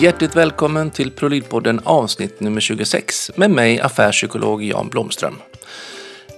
[0.00, 5.34] Hjärtligt välkommen till Prolidpodden avsnitt nummer 26 med mig affärspsykolog Jan Blomström.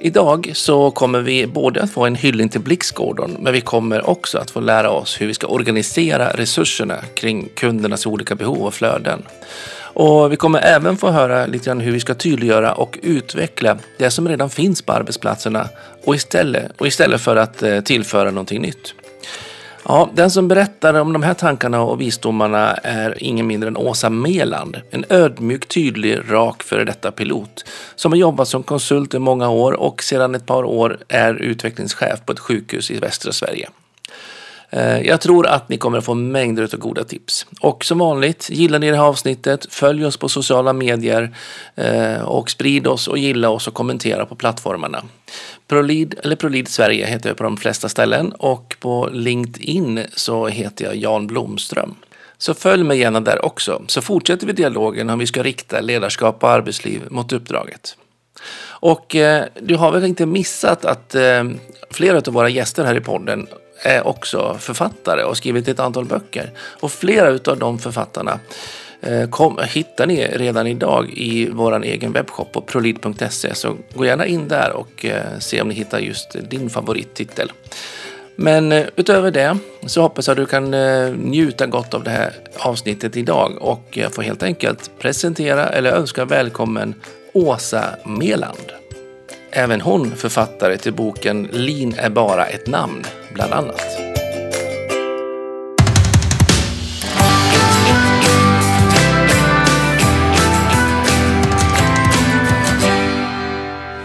[0.00, 4.38] Idag så kommer vi både att få en hyllning till Blixtgården men vi kommer också
[4.38, 9.22] att få lära oss hur vi ska organisera resurserna kring kundernas olika behov och flöden.
[9.80, 14.10] Och vi kommer även få höra lite grann hur vi ska tydliggöra och utveckla det
[14.10, 15.68] som redan finns på arbetsplatserna
[16.04, 18.94] och istället, och istället för att eh, tillföra någonting nytt.
[19.90, 24.10] Ja, den som berättar om de här tankarna och visdomarna är ingen mindre än Åsa
[24.10, 24.76] Meland.
[24.90, 27.64] En ödmjuk, tydlig, rak före detta pilot
[27.96, 32.20] som har jobbat som konsult i många år och sedan ett par år är utvecklingschef
[32.26, 33.68] på ett sjukhus i västra Sverige.
[34.70, 37.46] Eh, jag tror att ni kommer att få mängder av goda tips.
[37.60, 41.36] Och som vanligt, gillar ni det här avsnittet, följ oss på sociala medier
[41.74, 45.02] eh, och sprid oss och gilla oss och kommentera på plattformarna.
[45.68, 50.84] Prolid, eller Prolid Sverige heter jag på de flesta ställen och på LinkedIn så heter
[50.84, 51.94] jag Jan Blomström.
[52.38, 56.42] Så följ mig gärna där också, så fortsätter vi dialogen om vi ska rikta ledarskap
[56.42, 57.96] och arbetsliv mot uppdraget.
[58.80, 61.44] Och eh, du har väl inte missat att eh,
[61.90, 63.46] flera av våra gäster här i podden
[63.82, 66.50] är också författare och skrivit ett antal böcker.
[66.58, 68.40] Och flera av de författarna
[69.00, 73.54] eh, kom, hittar ni redan idag i vår egen webbshop på prolid.se.
[73.54, 77.52] Så gå gärna in där och eh, se om ni hittar just din favorittitel.
[78.40, 80.70] Men utöver det så hoppas jag att du kan
[81.12, 86.24] njuta gott av det här avsnittet idag och jag får helt enkelt presentera eller önska
[86.24, 86.94] välkommen
[87.32, 88.72] Åsa Meland.
[89.50, 93.04] Även hon författare till boken Lin är bara ett namn,
[93.38, 93.82] bland annat.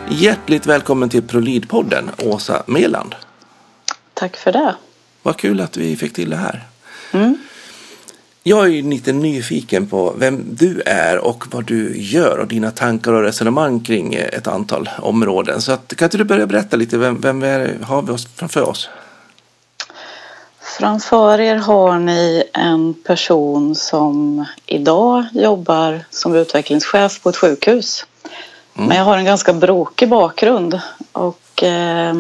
[0.10, 3.16] Hjärtligt välkommen till ProLid-podden, Åsa Meland.
[4.14, 4.76] Tack för det.
[5.24, 6.64] Vad kul att vi fick till det här.
[7.12, 7.38] Mm.
[8.44, 13.14] Jag är lite nyfiken på vem du är och vad du gör och dina tankar
[13.14, 15.62] och resonemang kring ett antal områden.
[15.62, 18.62] Så att, kan inte du börja berätta lite, vem, vem är, har vi oss framför
[18.62, 18.90] oss?
[20.78, 28.06] Framför er har ni en person som idag jobbar som utvecklingschef på ett sjukhus.
[28.76, 28.88] Mm.
[28.88, 30.80] Men jag har en ganska brokig bakgrund
[31.12, 32.14] och eh,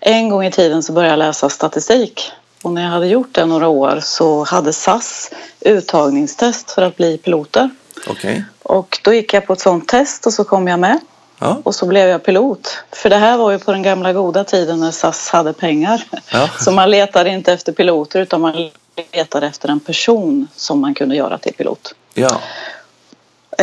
[0.00, 2.32] en gång i tiden så började jag läsa statistik
[2.62, 7.18] och när jag hade gjort det några år så hade SAS uttagningstest för att bli
[7.18, 7.70] piloter.
[8.06, 8.42] Okay.
[8.62, 11.00] Och då gick jag på ett sånt test och så kom jag med.
[11.42, 11.60] Ja.
[11.64, 12.84] Och så blev jag pilot.
[12.92, 16.04] För det här var ju på den gamla goda tiden när SAS hade pengar.
[16.32, 16.48] Ja.
[16.60, 18.70] Så man letade inte efter piloter utan man
[19.12, 21.94] letade efter en person som man kunde göra till pilot.
[22.14, 22.40] Ja.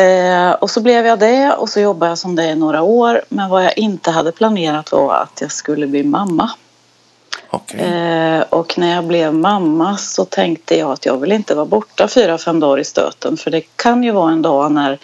[0.02, 3.22] Eh, och så blev jag det och så jobbade jag som det i några år.
[3.30, 6.52] Men vad jag inte hade planerat var att jag skulle bli mamma.
[7.52, 7.80] Okay.
[7.80, 12.08] Eh, och när jag blev mamma så tänkte jag att jag vill inte vara borta
[12.08, 13.38] fyra, fem dagar i stöten.
[13.38, 15.00] För det kan ju vara en dag när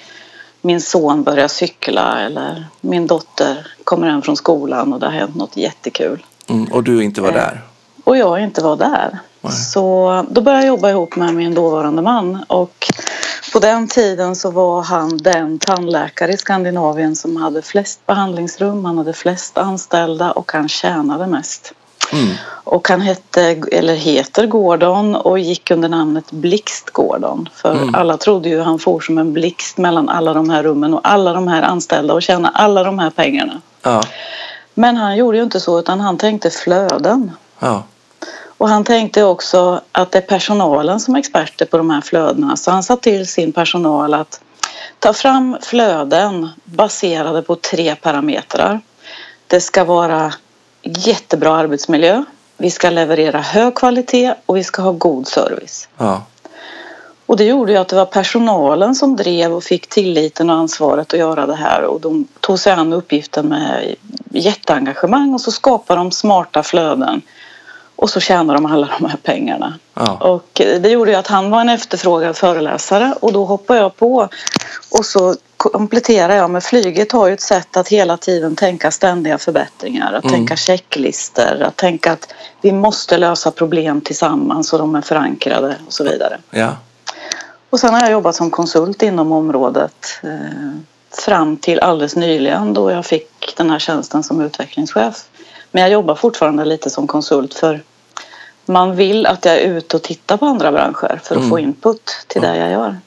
[0.65, 5.35] min son börjar cykla eller min dotter kommer hem från skolan och det har hänt
[5.35, 6.25] något jättekul.
[6.49, 7.61] Mm, och du inte var eh, där?
[8.03, 9.19] Och jag inte var där.
[9.41, 9.53] Nej.
[9.53, 12.87] Så då började jag jobba ihop med min dåvarande man och
[13.53, 18.97] på den tiden så var han den tandläkare i Skandinavien som hade flest behandlingsrum, han
[18.97, 21.73] hade flest anställda och han tjänade mest.
[22.13, 22.35] Mm.
[22.63, 27.49] Och han hette, eller heter Gordon och gick under namnet Blixt Gordon.
[27.53, 27.95] För mm.
[27.95, 31.33] alla trodde ju han for som en blixt mellan alla de här rummen och alla
[31.33, 33.61] de här anställda och tjäna alla de här pengarna.
[33.81, 34.03] Ja.
[34.73, 37.31] Men han gjorde ju inte så utan han tänkte flöden.
[37.59, 37.83] Ja.
[38.57, 42.57] Och han tänkte också att det är personalen som är experter på de här flödena.
[42.57, 44.41] Så han sa till sin personal att
[44.99, 48.81] ta fram flöden baserade på tre parametrar.
[49.47, 50.33] Det ska vara
[50.85, 52.23] jättebra arbetsmiljö.
[52.57, 55.87] Vi ska leverera hög kvalitet och vi ska ha god service.
[55.97, 56.21] Ja.
[57.25, 61.13] Och det gjorde ju att det var personalen som drev och fick tilliten och ansvaret
[61.13, 63.95] att göra det här och de tog sig an uppgiften med
[64.29, 67.21] jätteengagemang och så skapade de smarta flöden
[67.95, 69.73] och så tjänar de alla de här pengarna.
[69.93, 70.17] Ja.
[70.17, 74.29] Och det gjorde ju att han var en efterfrågad föreläsare och då hoppade jag på
[74.91, 75.35] och så
[75.69, 80.23] kompletterar jag med flyget har ju ett sätt att hela tiden tänka ständiga förbättringar, att
[80.23, 80.35] mm.
[80.35, 85.93] tänka checklister, att tänka att vi måste lösa problem tillsammans och de är förankrade och
[85.93, 86.37] så vidare.
[86.49, 86.77] Ja.
[87.69, 90.29] Och sen har jag jobbat som konsult inom området eh,
[91.11, 95.23] fram till alldeles nyligen då jag fick den här tjänsten som utvecklingschef.
[95.71, 97.83] Men jag jobbar fortfarande lite som konsult för
[98.65, 101.49] man vill att jag är ute och tittar på andra branscher för att mm.
[101.49, 102.97] få input till det jag gör.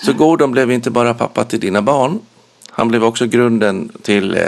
[0.00, 2.20] Så Gordon blev inte bara pappa till dina barn.
[2.70, 4.42] Han blev också grunden till eh,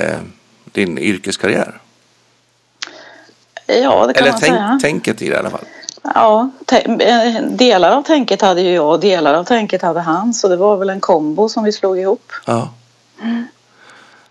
[0.64, 1.80] din yrkeskarriär.
[3.66, 4.78] Ja, det kan Eller man tänk, säga.
[4.82, 5.64] tänket i det i alla fall.
[6.02, 10.34] Ja, eh, delar av tänket hade ju jag och delar av tänket hade han.
[10.34, 12.32] Så det var väl en kombo som vi slog ihop.
[12.46, 12.68] Ja.
[13.22, 13.44] Mm.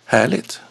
[0.06, 0.62] Härligt.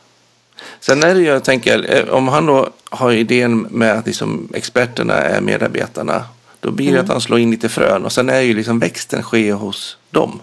[0.81, 4.49] Sen är det ju, jag tänker, eh, om han då har idén med att liksom
[4.55, 6.25] experterna är medarbetarna.
[6.61, 7.05] Då blir det mm.
[7.05, 10.43] att han slår in lite frön och sen är ju liksom växten sker hos dem.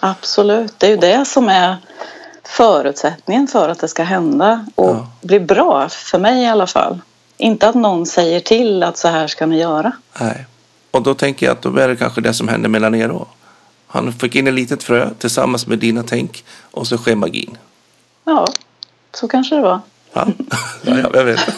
[0.00, 1.76] Absolut, det är ju det som är
[2.44, 5.06] förutsättningen för att det ska hända och ja.
[5.22, 7.00] bli bra, för mig i alla fall.
[7.36, 9.92] Inte att någon säger till att så här ska ni göra.
[10.20, 10.46] Nej.
[10.90, 13.28] Och då tänker jag att då är det kanske det som händer med Lanero.
[13.86, 17.58] Han fick in ett litet frö tillsammans med dina tänk och så sker magin.
[18.24, 18.46] Ja,
[19.14, 19.80] så kanske det var.
[20.12, 20.26] Ja,
[20.82, 21.40] ja jag vet.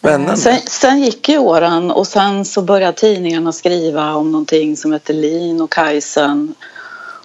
[0.00, 0.36] Spännande.
[0.36, 5.12] Sen, sen, gick ju åren och sen så började tidningarna skriva om någonting som hette
[5.12, 6.54] Lin och Kajsen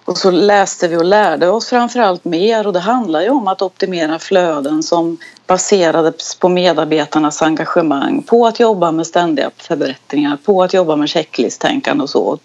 [0.04, 3.62] och så läste vi och lärde oss framförallt mer och det handlar ju om att
[3.62, 10.74] optimera flöden som baserades på medarbetarnas engagemang, på att jobba med ständiga förbättringar, på att
[10.74, 12.38] jobba med checklisttänkande och så.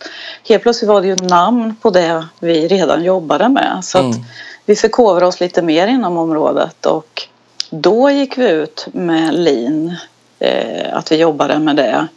[0.48, 4.26] Helt plötsligt var det ju namn på det vi redan jobbade med så att mm.
[4.66, 7.28] vi förkovrade oss lite mer inom området och
[7.70, 9.96] då gick vi ut med LIN, eh,
[10.94, 12.08] att vi jobbade med det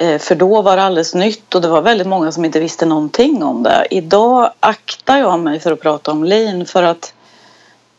[0.00, 2.86] Eh, för då var det alldeles nytt och det var väldigt många som inte visste
[2.86, 3.86] någonting om det.
[3.90, 7.14] Idag aktar jag mig för att prata om lean för att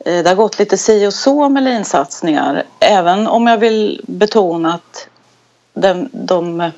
[0.05, 2.63] eh, det har gått lite si och så med lean-satsningar.
[2.79, 5.07] Även om jag vill betona att
[5.73, 6.71] de, de,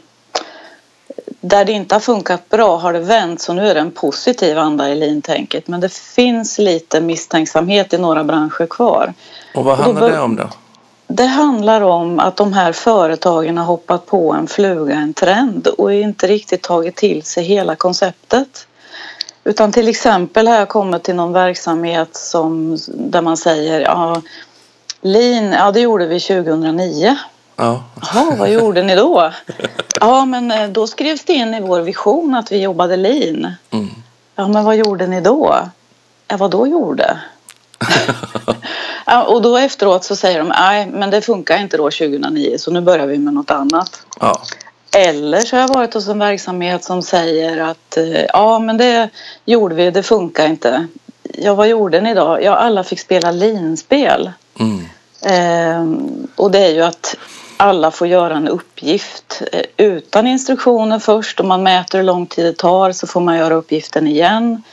[1.42, 4.58] där det inte har funkat bra har det vänt så nu är det en positiv
[4.58, 5.68] anda i lean-tänket.
[5.68, 9.14] Men det finns lite misstänksamhet i några branscher kvar.
[9.56, 10.50] Och vad handlar och då, det om då?
[11.16, 15.94] Det handlar om att de här företagen har hoppat på en fluga, en trend och
[15.94, 18.68] inte riktigt tagit till sig hela konceptet.
[19.44, 24.22] Utan till exempel har jag kommit till någon verksamhet som, där man säger ja,
[25.02, 27.18] Lean, ja det gjorde vi 2009.
[27.56, 27.84] Ja.
[28.02, 29.32] Jaha, vad gjorde ni då?
[30.00, 33.54] Ja, men eh, då skrevs det in i vår vision att vi jobbade lean.
[33.72, 33.90] Mm.
[34.36, 35.56] Ja, men vad gjorde ni då?
[36.28, 37.20] Ja, vad då gjorde?
[39.22, 42.82] Och då efteråt så säger de nej men det funkar inte då 2009 så nu
[42.82, 44.06] börjar vi med något annat.
[44.20, 44.42] Ja.
[44.96, 49.10] Eller så har jag varit hos en verksamhet som säger att eh, ja men det
[49.46, 50.88] gjorde vi, det funkar inte.
[51.24, 52.40] Ja vad gjorde ni då?
[52.42, 54.32] Ja alla fick spela linspel.
[54.60, 54.86] Mm.
[55.26, 57.16] Ehm, och det är ju att
[57.58, 62.46] alla får göra en uppgift eh, utan instruktioner först och man mäter hur lång tid
[62.46, 64.64] det tar så får man göra uppgiften igen.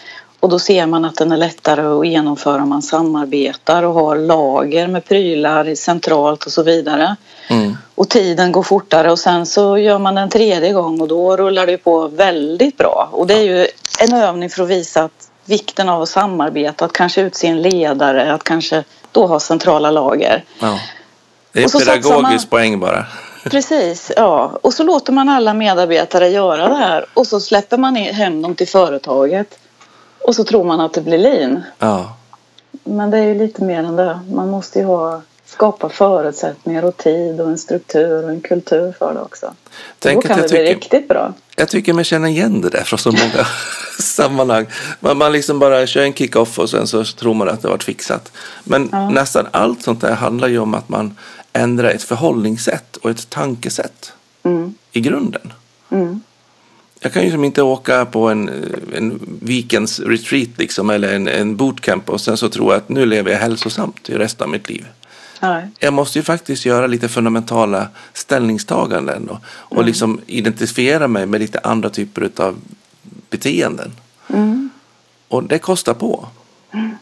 [0.41, 4.17] Och då ser man att den är lättare att genomföra om man samarbetar och har
[4.17, 7.17] lager med prylar centralt och så vidare.
[7.49, 7.77] Mm.
[7.95, 11.67] Och tiden går fortare och sen så gör man den tredje gång och då rullar
[11.67, 13.09] det på väldigt bra.
[13.13, 13.67] Och det är ju
[14.01, 18.33] en övning för att visa att vikten av att samarbeta, att kanske utse en ledare,
[18.33, 20.45] att kanske då ha centrala lager.
[20.59, 20.79] Ja.
[21.53, 22.59] Det är pedagogisk man...
[22.59, 23.07] poäng bara.
[23.45, 24.59] Precis, ja.
[24.63, 28.55] Och så låter man alla medarbetare göra det här och så släpper man hem dem
[28.55, 29.59] till företaget.
[30.23, 31.63] Och så tror man att det blir lin.
[31.79, 32.17] Ja.
[32.85, 34.21] Men det är ju lite mer än det.
[34.33, 39.15] Man måste ju ha, skapa förutsättningar och tid och en struktur och en kultur för
[39.15, 39.55] det också.
[39.99, 41.33] Tänk Då kan det tycker, bli riktigt bra.
[41.57, 43.47] Jag tycker mig känna igen det där från så många
[43.99, 44.67] sammanhang.
[45.01, 47.85] Man, man liksom bara kör en kick-off och sen så tror man att det varit
[47.85, 48.33] fixat.
[48.65, 49.11] Men ja.
[49.11, 51.17] nästan allt sånt där handlar ju om att man
[51.53, 54.13] ändrar ett förhållningssätt och ett tankesätt
[54.43, 54.75] mm.
[54.93, 55.53] i grunden.
[55.91, 56.21] Mm
[57.01, 58.49] jag kan ju som inte åka på en,
[58.97, 63.33] en weekends retreat liksom, eller en, en bootcamp och sen så tro att nu lever
[63.33, 64.87] jag hälsosamt i resten av mitt liv.
[65.41, 65.69] Nej.
[65.79, 69.87] Jag måste ju faktiskt göra lite fundamentala ställningstaganden och, och mm.
[69.87, 72.57] liksom identifiera mig med lite andra typer av
[73.31, 73.93] beteenden.
[74.29, 74.71] Mm.
[75.29, 76.29] Och det kostar på.
[76.73, 76.97] Mm.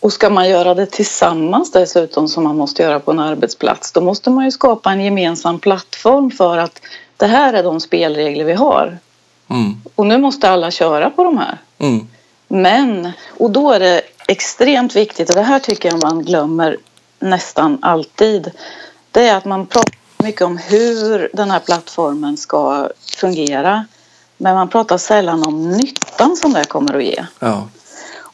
[0.00, 4.00] Och ska man göra det tillsammans dessutom som man måste göra på en arbetsplats då
[4.00, 6.80] måste man ju skapa en gemensam plattform för att
[7.16, 8.98] det här är de spelregler vi har.
[9.50, 9.82] Mm.
[9.94, 11.58] Och nu måste alla köra på de här.
[11.78, 12.08] Mm.
[12.48, 16.76] Men, och då är det extremt viktigt, och det här tycker jag man glömmer
[17.18, 18.50] nästan alltid.
[19.10, 22.88] Det är att man pratar mycket om hur den här plattformen ska
[23.20, 23.86] fungera.
[24.36, 27.24] Men man pratar sällan om nyttan som det kommer att ge.
[27.38, 27.68] Ja.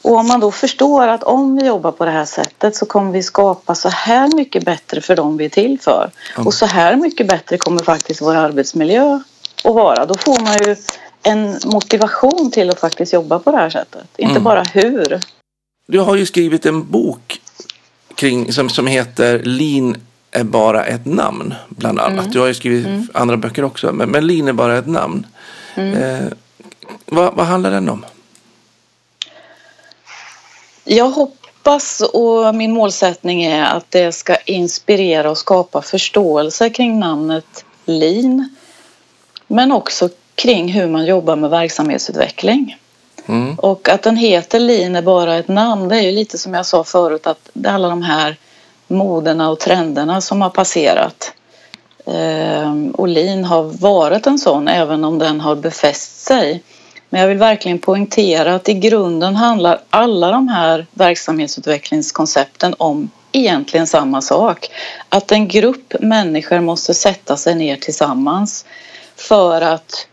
[0.05, 3.11] Och om man då förstår att om vi jobbar på det här sättet så kommer
[3.11, 6.11] vi skapa så här mycket bättre för dem vi är till för.
[6.37, 9.19] Och så här mycket bättre kommer faktiskt vår arbetsmiljö
[9.63, 10.05] att vara.
[10.05, 10.75] Då får man ju
[11.25, 14.07] en motivation till att faktiskt jobba på det här sättet.
[14.17, 14.43] Inte mm.
[14.43, 15.19] bara hur.
[15.87, 17.41] Du har ju skrivit en bok
[18.15, 19.97] kring, som, som heter Lean
[20.31, 22.19] är bara ett namn, bland annat.
[22.19, 22.31] Mm.
[22.31, 23.07] Du har ju skrivit mm.
[23.13, 25.27] andra böcker också, men, men Lean är bara ett namn.
[25.75, 25.93] Mm.
[25.93, 26.31] Eh,
[27.05, 28.05] vad, vad handlar den om?
[30.83, 37.65] Jag hoppas och min målsättning är att det ska inspirera och skapa förståelse kring namnet
[37.85, 38.55] lean.
[39.47, 42.77] Men också kring hur man jobbar med verksamhetsutveckling.
[43.27, 43.55] Mm.
[43.55, 45.87] Och att den heter lean är bara ett namn.
[45.87, 48.37] Det är ju lite som jag sa förut att det är alla de här
[48.87, 51.33] modena och trenderna som har passerat.
[52.05, 56.63] Ehm, och lean har varit en sån även om den har befäst sig.
[57.09, 63.87] Men jag vill verkligen poängtera att i grunden handlar alla de här verksamhetsutvecklingskoncepten om egentligen
[63.87, 64.69] samma sak.
[65.09, 68.65] Att en grupp människor måste sätta sig ner tillsammans
[69.15, 70.07] för att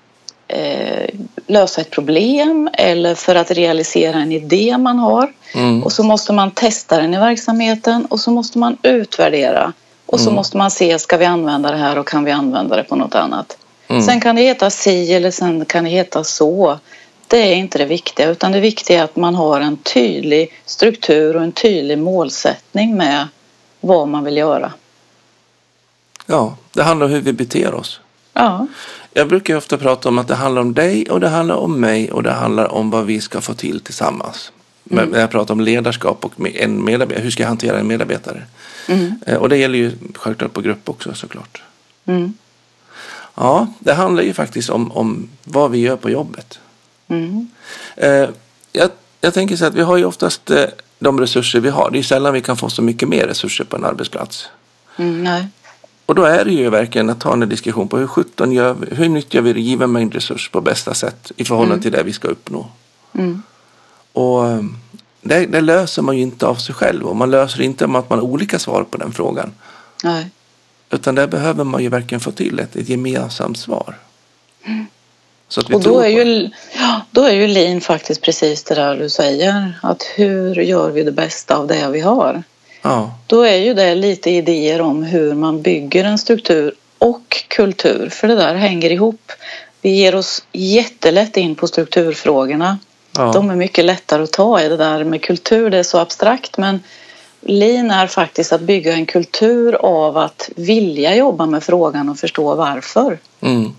[0.53, 1.09] eh,
[1.47, 5.33] lösa ett problem eller för att realisera en idé man har.
[5.55, 5.83] Mm.
[5.83, 9.73] Och så måste man testa den i verksamheten och så måste man utvärdera.
[10.07, 10.35] Och så mm.
[10.35, 13.15] måste man se, ska vi använda det här och kan vi använda det på något
[13.15, 13.59] annat?
[13.89, 14.03] Mm.
[14.03, 16.79] Sen kan det heta si eller sen kan det heta så.
[17.29, 21.37] Det är inte det viktiga utan det viktiga är att man har en tydlig struktur
[21.37, 23.29] och en tydlig målsättning med
[23.81, 24.73] vad man vill göra.
[26.27, 28.01] Ja, det handlar om hur vi beter oss.
[28.33, 28.67] Ja.
[29.15, 32.13] Jag brukar ofta prata om att det handlar om dig och det handlar om mig
[32.13, 34.53] och det handlar om vad vi ska få till tillsammans.
[34.91, 35.09] Mm.
[35.09, 38.43] När jag pratar om ledarskap och en medarbetare, hur ska jag hantera en medarbetare?
[38.89, 39.15] Mm.
[39.27, 41.63] Eh, och det gäller ju självklart på grupp också såklart.
[42.07, 42.35] Mm.
[43.35, 46.59] Ja, det handlar ju faktiskt om, om vad vi gör på jobbet.
[47.09, 47.49] Mm.
[47.97, 48.29] Eh,
[48.73, 48.91] jag,
[49.21, 50.65] jag, tänker så att vi har ju oftast eh,
[50.99, 51.91] de resurser vi har.
[51.91, 54.49] Det är sällan vi kan få så mycket mer resurser på en arbetsplats.
[54.97, 55.47] Mm, nej.
[56.13, 58.97] Och då är det ju verkligen att ta en diskussion på hur sjutton gör vi,
[58.97, 61.83] hur nyttjar vi given mängd resurs på bästa sätt i förhållande mm.
[61.83, 62.67] till det vi ska uppnå.
[63.15, 63.43] Mm.
[64.13, 64.63] Och eh,
[65.21, 68.11] det, det, löser man ju inte av sig själv och man löser inte med att
[68.11, 69.53] man har olika svar på den frågan.
[70.05, 70.31] Nej.
[70.91, 73.99] Utan där behöver man ju verkligen få till ett, ett gemensamt svar.
[74.65, 74.87] Mm.
[75.73, 79.79] Och då är, ju, ja, då är ju lean faktiskt precis det där du säger.
[79.83, 82.43] Att hur gör vi det bästa av det vi har?
[82.83, 83.15] Ja.
[83.27, 88.09] Då är ju det lite idéer om hur man bygger en struktur och kultur.
[88.09, 89.33] För det där hänger ihop.
[89.81, 92.79] Vi ger oss jättelätt in på strukturfrågorna.
[93.17, 93.33] Ja.
[93.33, 94.69] De är mycket lättare att ta i.
[94.69, 96.81] Det där med kultur, det är så abstrakt men
[97.41, 102.55] Lean är faktiskt att bygga en kultur av att vilja jobba med frågan och förstå
[102.55, 103.19] varför.
[103.41, 103.73] Mm.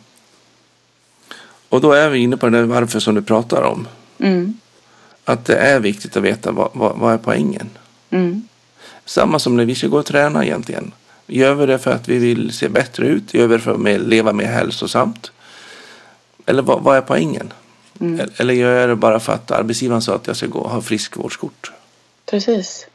[1.69, 3.88] Och då är vi inne på det där varför som du pratar om.
[4.19, 4.57] Mm.
[5.25, 7.69] Att det är viktigt att veta vad, vad, vad är poängen.
[8.10, 8.48] Mm.
[9.05, 10.91] Samma som när vi ska gå och träna egentligen.
[11.27, 13.33] Gör vi det för att vi vill se bättre ut?
[13.33, 15.31] Gör vi det för att leva mer hälsosamt?
[16.45, 17.53] Eller vad, vad är poängen?
[18.00, 18.29] Mm.
[18.38, 20.81] Eller gör jag det bara för att arbetsgivaren sa att jag ska gå och ha
[20.81, 21.72] friskvårdskort?
[22.25, 22.88] Precis.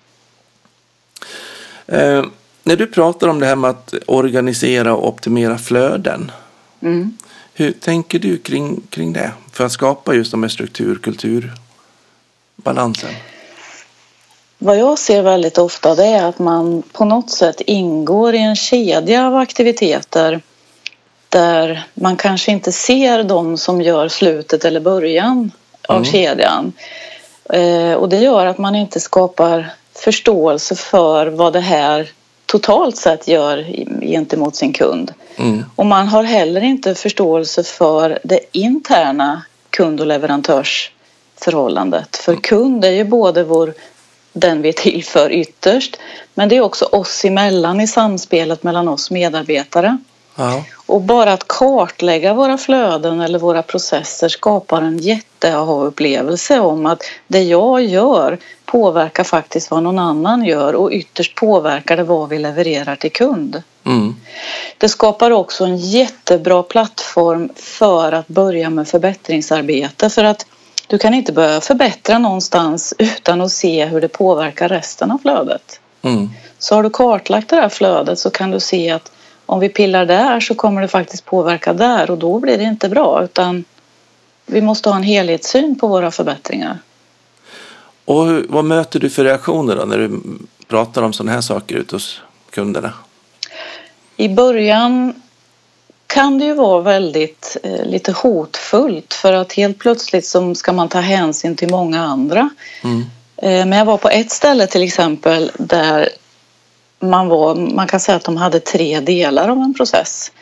[1.87, 2.25] Eh,
[2.63, 6.31] när du pratar om det här med att organisera och optimera flöden.
[6.81, 7.17] Mm.
[7.55, 9.33] Hur tänker du kring, kring det?
[9.53, 13.11] För att skapa just de här struktur, kulturbalansen.
[14.59, 18.57] Vad jag ser väldigt ofta det är att man på något sätt ingår i en
[18.57, 20.41] kedja av aktiviteter
[21.29, 25.51] där man kanske inte ser de som gör slutet eller början
[25.89, 26.13] av mm.
[26.13, 26.73] kedjan.
[27.51, 32.11] Eh, och det gör att man inte skapar förståelse för vad det här
[32.47, 33.67] totalt sett gör
[34.01, 35.13] gentemot sin kund.
[35.37, 35.65] Mm.
[35.77, 42.17] Och man har heller inte förståelse för det interna kund och leverantörsförhållandet.
[42.17, 42.43] För mm.
[42.43, 43.75] kund är ju både vår,
[44.41, 45.97] den vi är till för ytterst
[46.35, 49.99] men det är också oss emellan i samspelet mellan oss medarbetare.
[50.39, 50.65] Ja.
[50.87, 57.43] Och bara att kartlägga våra flöden eller våra processer skapar en jätte-aha-upplevelse om att det
[57.43, 62.97] jag gör påverkar faktiskt vad någon annan gör och ytterst påverkar det vad vi levererar
[62.97, 63.63] till kund.
[63.85, 64.15] Mm.
[64.79, 70.47] Det skapar också en jättebra plattform för att börja med förbättringsarbete för att
[70.89, 75.81] du kan inte börja förbättra någonstans utan att se hur det påverkar resten av flödet.
[76.03, 76.31] Mm.
[76.59, 79.13] Så har du kartlagt det här flödet så kan du se att
[79.47, 82.89] om vi pillar där så kommer det faktiskt påverka där och då blir det inte
[82.89, 83.65] bra utan
[84.47, 86.79] vi måste ha en helhetssyn på våra förbättringar.
[88.05, 90.21] Och hur, vad möter du för reaktioner då när du
[90.67, 92.93] pratar om sådana här saker ute hos kunderna?
[94.17, 95.23] I början
[96.09, 100.89] kan det ju vara väldigt eh, lite hotfullt för att helt plötsligt så ska man
[100.89, 102.51] ta hänsyn till många andra.
[102.85, 103.01] Mm.
[103.37, 106.09] Eh, men jag var på ett ställe till exempel där
[107.01, 110.33] man, var, man kan säga att de hade tre delar av en process.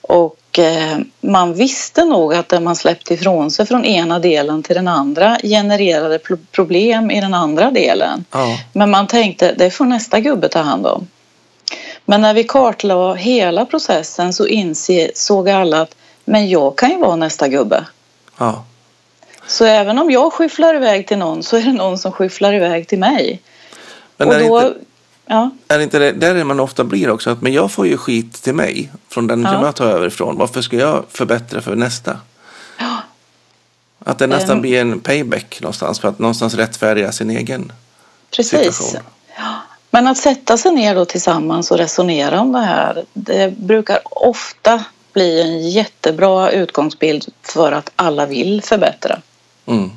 [0.00, 4.76] Och eh, man visste nog att det man släppte ifrån sig från ena delen till
[4.76, 6.18] den andra genererade
[6.52, 8.24] problem i den andra delen.
[8.30, 8.58] Ja.
[8.72, 11.06] Men man tänkte det får nästa gubbe ta hand om.
[12.10, 17.16] Men när vi kartlade hela processen så insåg alla att men jag kan ju vara
[17.16, 17.84] nästa gubbe.
[18.38, 18.64] Ja.
[19.46, 22.88] Så även om jag skyfflar iväg till någon så är det någon som skyfflar iväg
[22.88, 23.42] till mig.
[24.16, 24.74] Men och då, inte,
[25.26, 27.96] Ja, Är inte det, där är man ofta blir också, att men jag får ju
[27.96, 29.52] skit till mig från den Ja.
[29.52, 30.36] som jag tar över ifrån.
[30.38, 32.16] Varför ska jag förbättra för nästa?
[34.04, 34.60] Att det nästan Ehm.
[34.60, 37.72] blir en payback någonstans för att någonstans rättfärdiga sin egen
[38.30, 38.50] precis.
[38.76, 39.02] situation.
[39.90, 44.84] Men att sätta sig ner då tillsammans och resonera om det här, det brukar ofta
[45.12, 49.20] bli en jättebra utgångsbild för att alla vill förbättra.
[49.66, 49.90] Mm.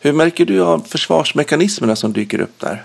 [0.00, 2.84] Hur märker du av försvarsmekanismerna som dyker upp där?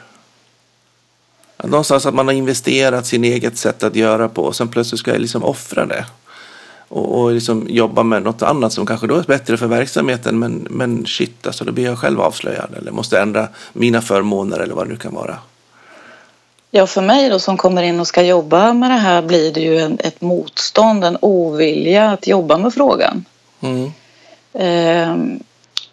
[1.63, 5.11] Någonstans att man har investerat sin eget sätt att göra på och sen plötsligt ska
[5.11, 6.05] jag liksom offra det.
[6.89, 10.67] Och, och liksom jobba med något annat som kanske då är bättre för verksamheten men,
[10.69, 14.87] men shit alltså då blir jag själv avslöjad eller måste ändra mina förmåner eller vad
[14.87, 15.37] det nu kan vara.
[16.71, 19.61] Ja, för mig då som kommer in och ska jobba med det här blir det
[19.61, 23.25] ju en, ett motstånd, en ovilja att jobba med frågan.
[23.61, 23.91] Mm.
[24.53, 25.39] Ehm,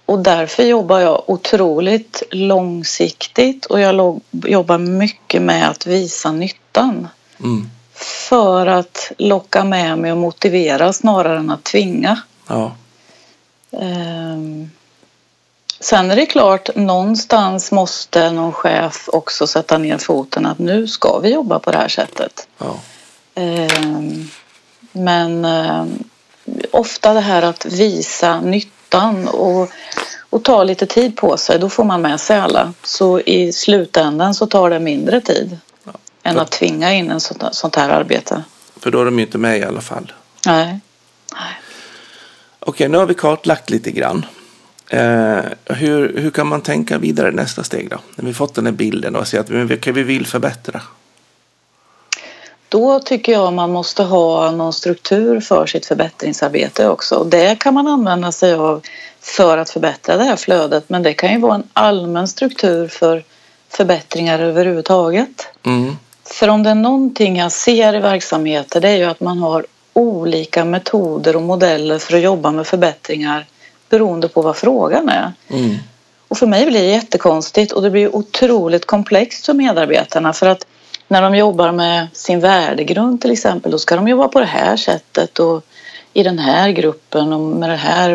[0.07, 7.09] och därför jobbar jag otroligt långsiktigt och jag jobbar mycket med att visa nyttan.
[7.41, 7.71] Mm.
[7.95, 12.19] För att locka med mig och motivera snarare än att tvinga.
[12.49, 12.73] Ja.
[13.81, 14.71] Ehm,
[15.81, 21.19] Sen är det klart, någonstans måste någon chef också sätta ner foten att nu ska
[21.19, 22.49] vi jobba på det här sättet.
[22.59, 22.77] ja.
[23.35, 24.29] Ehm,
[24.93, 26.05] Men ehm,
[26.71, 29.69] ofta det här att visa nyttan och,
[30.31, 32.73] och ta lite tid på sig, då får man med sig alla.
[32.85, 35.59] Så i slutändan så tar det mindre tid
[36.25, 38.45] än att tvinga in en sånt, sånt här arbete.
[38.77, 40.13] För då är de ju inte med i alla fall.
[40.47, 40.81] Nej.
[42.59, 44.27] Okej, nu har vi kartlagt lite grann.
[44.89, 47.97] Eh, hur, hur kan man tänka vidare nästa steg då?
[48.17, 50.81] När vi fått den här bilden och ser att vi, vi vill förbättra.
[52.69, 57.15] Då tycker jag man måste ha någon struktur för sitt förbättringsarbete också.
[57.15, 58.83] Och det kan man använda sig av
[59.21, 60.89] för att förbättra det här flödet.
[60.89, 63.25] Men det kan ju vara en allmän struktur för
[63.69, 65.49] förbättringar överhuvudtaget.
[65.63, 65.97] Mm.
[66.27, 69.67] För om det är någonting jag ser i verksamheter det är ju att man har
[69.93, 73.47] olika metoder och modeller för att jobba med förbättringar
[73.89, 75.33] beroende på vad frågan är.
[75.49, 75.77] Mm.
[76.29, 80.67] Och för mig blir det jättekonstigt och det blir otroligt komplext för medarbetarna för att
[81.09, 84.77] när de jobbar med sin värdegrund till exempel då ska de jobba på det här
[84.77, 85.65] sättet och
[86.17, 88.11] i den här gruppen och med den här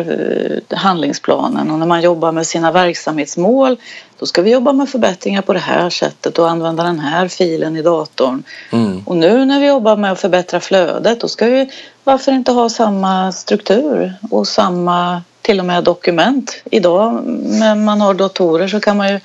[0.70, 3.76] eh, handlingsplanen och när man jobbar med sina verksamhetsmål
[4.18, 7.76] då ska vi jobba med förbättringar på det här sättet och använda den här filen
[7.76, 8.42] i datorn.
[8.72, 9.02] Mm.
[9.06, 11.70] Och nu när vi jobbar med att förbättra flödet då ska vi
[12.04, 16.62] varför inte ha samma struktur och samma till och med dokument.
[16.70, 19.20] Idag när man har datorer så kan man ju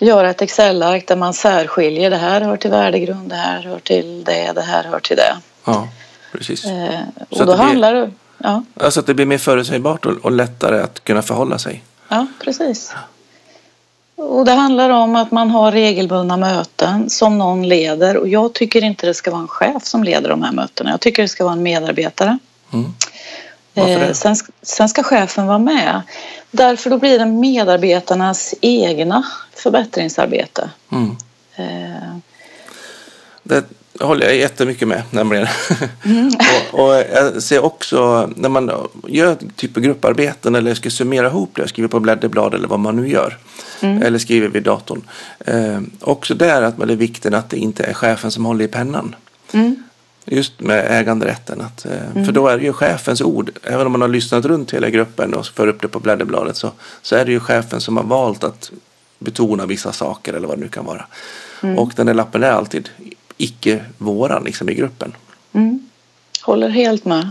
[0.00, 4.24] göra ett Excel-ark där man särskiljer det här hör till värdegrund, det här hör till
[4.24, 5.36] det, det här hör till det.
[5.64, 5.88] Ja,
[6.32, 6.64] precis.
[6.64, 8.10] Eh, Så och att då det handlar det...
[8.38, 11.82] Ja, Alltså att det blir mer förutsägbart och, och lättare att kunna förhålla sig.
[12.08, 12.92] ja, precis.
[14.16, 18.84] Och det handlar om att man har regelbundna möten som någon leder och jag tycker
[18.84, 20.90] inte det ska vara en chef som leder de här mötena.
[20.90, 22.38] Jag tycker det ska vara en medarbetare.
[22.72, 22.92] Mm.
[23.74, 26.02] Eh, sen, sen ska chefen vara med.
[26.50, 29.22] Därför då blir det medarbetarnas egna
[29.54, 30.70] förbättringsarbete.
[30.92, 31.16] Mm.
[31.56, 32.16] Eh,
[33.42, 33.64] Det
[34.00, 35.46] håller jag jättemycket med nämligen.
[36.72, 38.70] och, och jag ser också när man
[39.06, 42.96] gör typ av grupparbeten eller ska summera ihop det, skriver på blädderblad eller vad man
[42.96, 43.36] nu gör.
[43.80, 45.02] Eller skriver vid datorn.
[45.38, 48.68] Eh, också där att man är vikten att det inte är chefen som håller i
[48.68, 49.14] pennan.
[49.52, 49.82] mm,
[50.24, 51.60] Just med äganderätten.
[51.60, 53.50] Att, eh, För då är det ju chefens ord.
[53.62, 56.70] Även om man har lyssnat runt hela gruppen och för upp det på blädderbladet så,
[57.02, 58.70] så är det ju chefen som har valt att
[59.18, 61.04] betona vissa saker eller vad det nu kan vara.
[61.76, 62.88] Och den där lappen är alltid
[63.42, 65.12] icke våran liksom, i gruppen.
[65.52, 65.86] mm.
[66.42, 67.30] Håller helt med.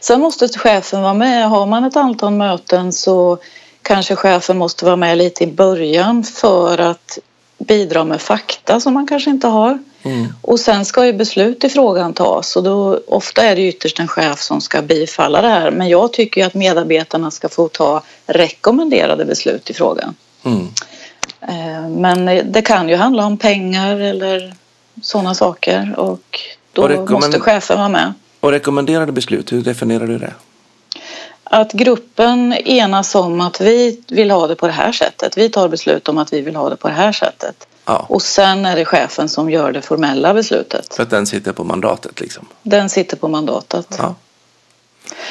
[0.00, 1.48] Sen måste chefen vara med.
[1.48, 3.38] Har man ett antal möten så
[3.82, 7.18] kanske chefen måste vara med lite i början för att
[7.58, 9.78] bidra med fakta som man kanske inte har.
[10.02, 10.26] Mm.
[10.42, 14.08] Och sen ska ju beslut i frågan tas och då ofta är det ytterst en
[14.08, 15.70] chef som ska bifalla det här.
[15.70, 20.14] Men jag tycker ju att medarbetarna ska få ta rekommenderade beslut i frågan.
[20.44, 20.68] Mm.
[21.40, 24.54] Eh, Men det kan ju handla om pengar eller
[25.04, 26.40] sådana saker och
[26.72, 28.12] då Och måste chefen vara med.
[28.40, 30.32] Och rekommenderade beslut, hur definierar du det?
[31.44, 35.36] Att gruppen enas om att vi vill ha det på det här sättet.
[35.38, 37.66] Vi tar beslut om att vi vill ha det på det här sättet.
[37.84, 40.94] Ja, Och sen är det chefen som gör det formella beslutet.
[40.94, 42.46] för att den sitter på mandatet liksom.
[42.62, 43.86] Den sitter på mandatet.
[43.98, 44.14] Ja.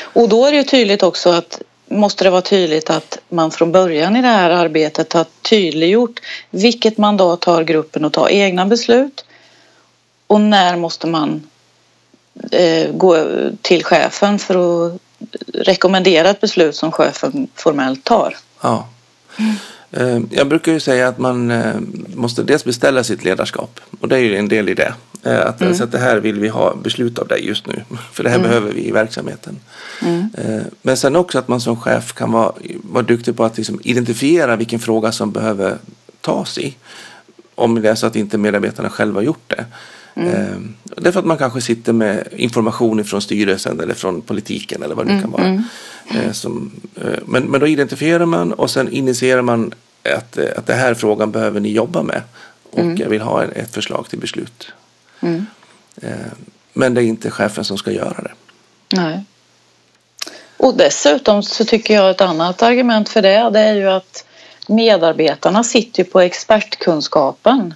[0.02, 3.72] Och då är det ju tydligt också att måste det vara tydligt att man från
[3.72, 9.26] början i det här arbetet har tydliggjort vilket mandat har gruppen att ta egna beslut
[10.34, 11.44] och när måste man
[12.52, 13.18] eh, gå
[13.62, 15.02] till chefen för att
[15.54, 18.38] rekommendera ett beslut som chefen formellt tar.
[18.62, 18.88] Ja.
[19.92, 21.76] Eh, jag brukar ju säga att man eh,
[22.16, 24.94] måste dels beställa sitt ledarskap och det är ju en del i det.
[25.24, 25.76] Eh, att, mm.
[25.76, 28.38] Så att det här vill vi ha beslut av dig just nu, för det här
[28.38, 28.50] mm.
[28.50, 29.60] behöver vi i verksamheten.
[30.02, 30.30] Mm.
[30.82, 34.56] Men sen också att man som chef kan vara, vara duktig på att liksom identifiera
[34.56, 35.78] vilken fråga som behöver
[36.22, 36.76] tas i.
[37.56, 39.66] Om det är så att inte medarbetarna själva gjort det.
[40.16, 40.76] Mm.
[40.84, 45.12] Därför att man kanske sitter med information från styrelsen eller från politiken eller vad det
[45.12, 45.22] mm.
[45.22, 45.46] kan vara.
[45.46, 46.34] Mm.
[46.34, 46.72] Som,
[47.26, 49.74] men, men då identifierar man och sen initierar man
[50.18, 52.22] att, att den här frågan behöver ni jobba med.
[52.72, 52.98] Och mm.
[52.98, 54.72] jag vill ha ett förslag till beslut.
[55.20, 55.46] Mm.
[56.74, 58.32] Men det är inte chefen som ska göra det.
[58.96, 59.24] Nej.
[60.58, 64.26] Och dessutom så tycker jag ett annat argument för det, det är ju att
[64.68, 67.74] medarbetarna sitter på expertkunskapen.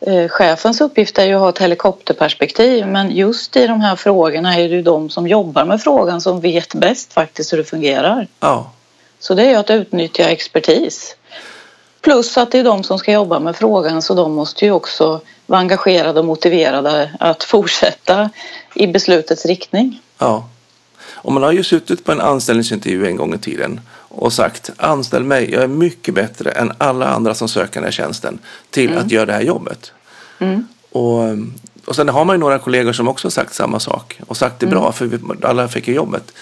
[0.00, 4.54] Eh, chefens uppgift är ju att ha ett helikopterperspektiv men just i de här frågorna
[4.54, 8.26] är det ju de som jobbar med frågan som vet bäst faktiskt hur det fungerar.
[8.40, 8.72] Ja.
[9.18, 11.16] Så det är ju att utnyttja expertis.
[12.00, 15.20] Plus att det är de som ska jobba med frågan så de måste ju också
[15.46, 18.30] vara engagerade och motiverade att fortsätta
[18.74, 20.00] i beslutets riktning.
[20.18, 20.48] Ja.
[21.12, 25.24] Och man har ju suttit på en anställningsintervju en gång i tiden och sagt anställ
[25.24, 28.38] mig, jag är mycket bättre än alla andra som söker den här tjänsten
[28.70, 29.04] till mm.
[29.04, 29.92] att göra det här jobbet.
[30.38, 30.68] Mm.
[30.92, 31.22] Och,
[31.84, 34.66] och sen har man ju några kollegor som också sagt samma sak och sagt det
[34.66, 34.78] mm.
[34.78, 36.32] bra för vi, alla fick ju jobbet.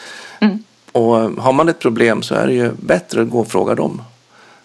[0.40, 0.62] Mm.
[0.92, 4.02] Och har man ett problem så är det ju bättre att gå och fråga dem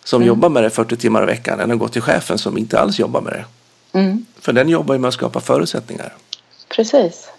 [0.03, 0.27] som mm.
[0.27, 2.99] jobbar med det 40 timmar i veckan än att gå till chefen som inte alls
[2.99, 3.45] jobbar med det.
[3.99, 4.25] Mm.
[4.39, 6.13] För den jobbar ju med att skapa förutsättningar.
[6.75, 7.29] Precis.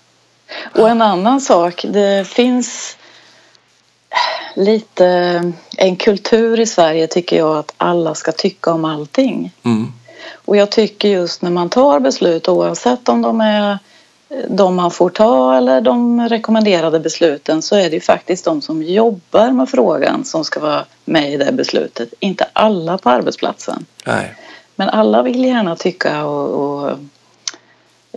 [0.75, 2.97] Och en annan sak, det finns
[4.55, 5.07] lite
[5.77, 9.53] en kultur i Sverige tycker jag att alla ska tycka om allting.
[9.63, 9.93] Mm.
[10.33, 13.79] Och jag tycker just när man tar beslut oavsett om de är
[14.49, 18.83] de man får ta eller de rekommenderade besluten så är det ju faktiskt de som
[18.83, 22.15] jobbar med frågan som ska vara med i det beslutet.
[22.21, 23.87] Inte alla på arbetsplatsen.
[24.07, 24.35] Nej.
[24.77, 26.91] Men alla vill gärna tycka och, och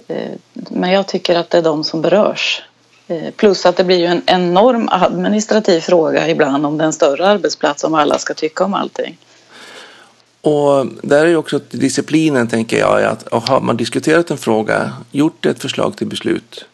[0.08, 2.64] eh, men jag tycker att det är de som berörs.
[3.08, 6.94] Eh, plus att det blir ju en enorm administrativ fråga ibland om det är en
[6.94, 9.18] större arbetsplats om alla ska tycka om allting.
[10.42, 15.46] Och där är ju också disciplinen, tänker jag, att har man diskuterat en fråga, gjort
[15.46, 16.66] ett förslag till beslut,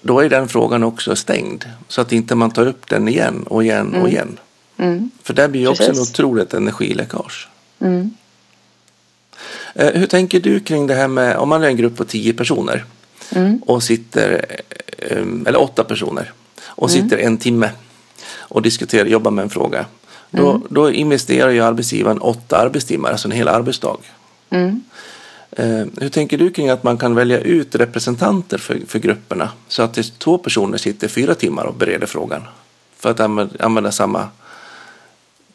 [0.00, 1.64] då är den frågan också stängd.
[1.88, 4.02] Så att inte man tar upp den igen och igen mm.
[4.02, 4.38] och igen.
[4.76, 5.10] Mm.
[5.22, 7.48] För där blir ju också en otroligt energiläckage.
[7.80, 8.10] Mm.
[9.74, 12.32] Eh, hur tänker du kring det här med om man är en grupp på tio
[12.32, 12.84] personer
[13.30, 13.62] mm.
[13.66, 14.44] och sitter,
[15.46, 16.32] eller åtta personer
[16.66, 17.02] och mm.
[17.02, 17.70] sitter en timme
[18.36, 19.86] och diskuterar, jobbar med en fråga.
[20.30, 20.62] Då, mm.
[20.70, 23.96] då investerar ju arbetsgivaren åtta arbetstimmar, alltså en hel arbetsdag.
[25.56, 29.82] Eh, hur tänker du kring att man kan välja ut representanter för, för grupperna så
[29.82, 32.42] att det två personer sitter fyra timmar och bereder frågan
[32.96, 34.28] för att använda, använda samma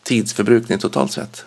[0.04, 1.46] tidsförbrukning totalt sett?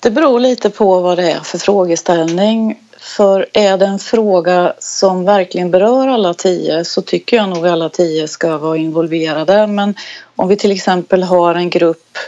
[0.00, 2.83] Det beror lite på vad det är för frågeställning.
[3.04, 7.88] För är det en fråga som verkligen berör alla tio så tycker jag nog alla
[7.88, 9.66] tio ska vara involverade.
[9.66, 9.94] Men
[10.36, 12.18] om vi till exempel har en grupp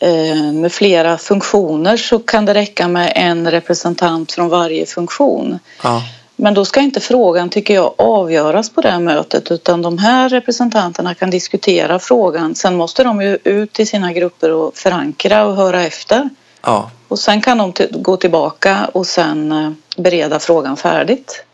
[0.00, 5.58] eh, med flera funktioner så kan det räcka med en representant från varje funktion.
[5.82, 6.02] Ja.
[6.36, 10.28] Men då ska inte frågan, tycker jag, avgöras på det här mötet utan de här
[10.28, 12.54] representanterna kan diskutera frågan.
[12.54, 16.28] Sen måste de ju ut i sina grupper och förankra och höra efter.
[16.62, 16.90] Ja.
[17.08, 21.44] Och sen kan de gå tillbaka och sen eh, bereda frågan färdigt.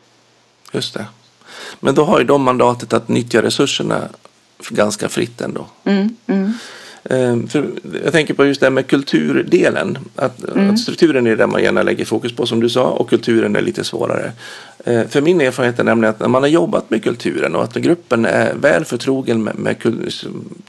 [0.73, 1.07] Just det.
[1.81, 4.09] Men då har ju de mandatet att nyttja resurserna
[4.69, 5.67] ganska fritt ändå.
[5.85, 6.53] Mm, mm.
[7.11, 7.71] Ehm, för
[8.05, 9.99] jag tänker på just det här med kulturdelen.
[10.17, 10.71] Att, mm.
[10.71, 13.63] att, strukturen är det man gärna lägger fokus på som du sa och kulturen är
[13.63, 14.33] lite svårare.
[14.85, 17.75] Ehm, för min erfarenhet är nämligen att när man har jobbat med kulturen och att
[17.75, 19.77] gruppen är väl förtrogen med, med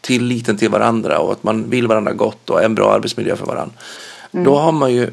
[0.01, 3.75] tilliten till varandra och att man vill varandra gott och en bra arbetsmiljö för varandra.
[4.31, 4.45] Mm.
[4.45, 5.09] Då har man ju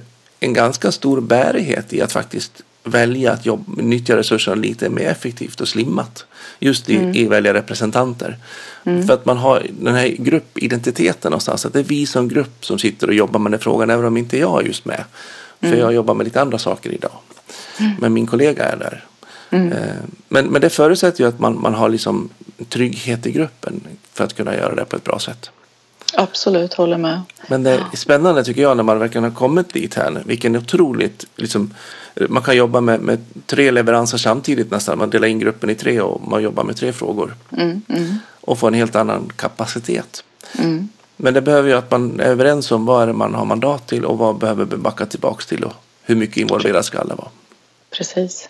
[0.46, 5.60] en ganska stor bärighet i att faktiskt välja att jobba, nyttja resurserna lite mer effektivt
[5.60, 6.26] och slimmat.
[6.60, 7.14] Just i, mm.
[7.14, 8.38] i välja representanter.
[8.84, 9.06] Mm.
[9.06, 11.66] För att man har den här gruppidentiteten någonstans.
[11.66, 14.16] Att det är vi som grupp som sitter och jobbar med den frågan även om
[14.16, 15.04] inte jag är just med.
[15.60, 15.78] För mm.
[15.78, 17.18] jag jobbar med lite andra saker idag.
[17.80, 17.92] Mm.
[18.00, 19.04] Men min kollega är där.
[19.50, 19.72] Mm.
[19.72, 19.96] Eh,
[20.28, 22.28] men, men det förutsätter ju att man, man har liksom
[22.68, 23.80] trygghet i gruppen
[24.12, 25.50] för att kunna göra det på ett bra sätt.
[26.14, 27.22] Absolut, håller med.
[27.46, 30.22] Men det är spännande tycker jag när man verkligen har kommit dit här.
[30.24, 31.74] Vilken otroligt, liksom,
[32.28, 34.98] man kan jobba med, med tre leveranser samtidigt nästan.
[34.98, 37.34] Man delar in gruppen i tre och man jobbar med tre frågor.
[37.56, 38.14] Mm, mm.
[38.40, 40.24] Och får en helt annan kapacitet.
[40.58, 40.88] Mm.
[41.16, 43.86] Men det behöver ju att man är överens om vad är det man har mandat
[43.86, 47.28] till och vad behöver man backa tillbaks till och hur mycket involverad ska alla vara.
[47.90, 48.48] Precis.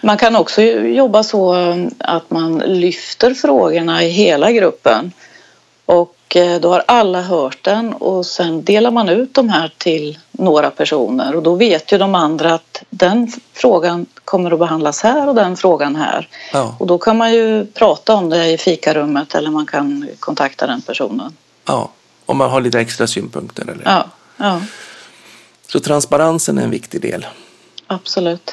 [0.00, 1.54] Man kan också jobba så
[1.98, 5.12] att man lyfter frågorna i hela gruppen.
[5.86, 10.18] Och eh, då har alla hört den och sen delar man ut de här till
[10.32, 15.28] några personer och då vet ju de andra att den frågan kommer att behandlas här
[15.28, 16.28] och den frågan här.
[16.52, 16.76] Ja.
[16.80, 20.80] Och då kan man ju prata om det i fikarummet eller man kan kontakta den
[20.82, 21.36] personen.
[21.64, 21.90] ja.
[22.26, 23.62] Om man har lite extra synpunkter.
[23.62, 23.82] Eller?
[23.84, 24.60] Ja, ja
[25.68, 27.26] Så transparensen är en viktig del.
[27.86, 28.52] absolut.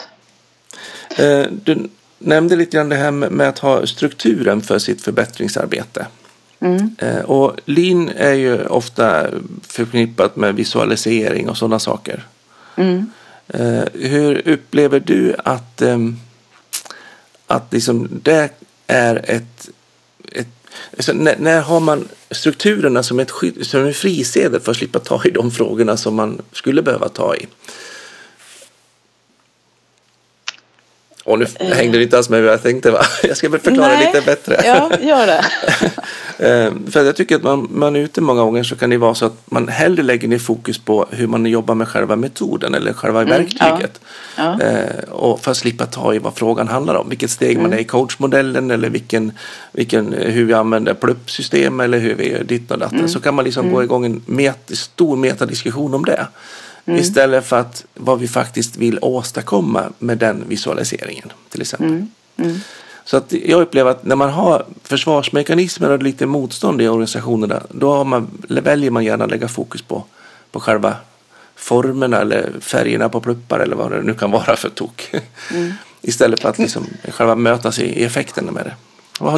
[1.17, 1.89] Eh, Du
[2.19, 6.05] nämnde lite grann det här med att ha strukturen för sitt förbättringsarbete.
[6.61, 6.95] Mm.
[6.97, 9.27] Eh, Och lean är ju ofta
[9.67, 12.23] förknippat med visualisering och sådana saker.
[12.75, 13.11] Mm.
[13.47, 16.17] Eh, Hur upplever du att, ehm,
[17.47, 18.49] att liksom det
[18.87, 19.69] är ett...
[20.31, 20.47] ett
[20.97, 25.21] alltså när, när har man strukturerna som, ett som en frisedel för att slippa ta
[25.25, 27.47] i de frågorna som man skulle behöva ta i?
[31.23, 33.01] Och nu hängde det inte alls med vad jag tänkte va?
[33.23, 34.05] Jag ska väl förklara Nej.
[34.05, 34.61] lite bättre.
[34.63, 35.45] Ja, gör det.
[36.37, 39.15] Eh, För jag tycker att man, man är ute många gånger så kan det vara
[39.15, 42.93] så att man hellre lägger ner fokus på hur man jobbar med själva metoden eller
[42.93, 44.01] själva verktyget.
[44.37, 44.61] Ja.
[44.61, 47.09] Eh, och för att slippa ta i vad frågan handlar om.
[47.09, 49.31] Vilket steg man är i coachmodellen eller vilken,
[49.71, 53.09] vilken, hur vi använder pluppsystem eller hur vi gör ditt och datten.
[53.09, 56.27] Så kan man liksom gå igång en met, stor metadiskussion om det.
[56.85, 62.05] Istället för att vad vi faktiskt vill åstadkomma med den visualiseringen till exempel.
[63.05, 68.03] Så att jag upplever att när man har försvarsmekanismer och lite motstånd i organisationerna då
[68.03, 70.03] man, väljer man gärna att lägga fokus på,
[70.51, 70.95] på själva
[71.55, 75.11] formerna eller färgerna på pluppar eller vad det nu kan vara för tok.
[76.01, 78.75] Istället för att liksom själva mötas i, effekterna med det.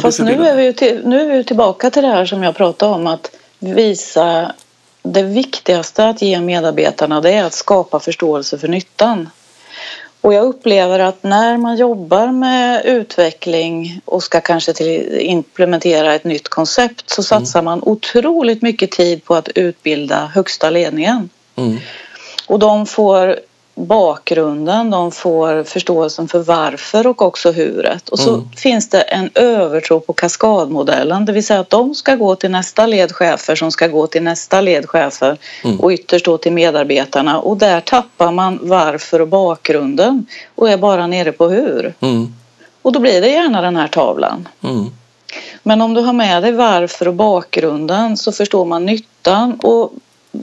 [0.00, 2.56] Fast nu är, vi ju till, nu är vi tillbaka till det här som jag
[2.56, 4.52] pratade om att visa
[5.04, 9.28] det viktigaste att ge medarbetarna det är att skapa förståelse för nyttan.
[10.20, 16.24] Och jag upplever att när man jobbar med utveckling och ska kanske till implementera ett
[16.24, 21.30] nytt koncept så satsar man otroligt mycket tid på att utbilda högsta ledningen.
[21.56, 21.78] Mm.
[22.46, 23.36] Och de får
[23.74, 28.08] bakgrunden, de får förståelsen för varför och också huret.
[28.08, 28.48] Och så Mm.
[28.56, 32.86] finns det en övertro på kaskadmodellen, det vill säga att de ska gå till nästa
[32.86, 35.80] ledchefer som ska gå till nästa ledchefer Mm.
[35.80, 37.40] och ytterst då till medarbetarna.
[37.40, 41.94] Och där tappar man varför och bakgrunden och är bara nere på hur.
[42.00, 42.34] Mm.
[42.82, 44.48] Och då blir det gärna den här tavlan.
[44.62, 44.86] Mm.
[45.62, 49.92] Men om du har med dig varför och bakgrunden så förstår man nyttan och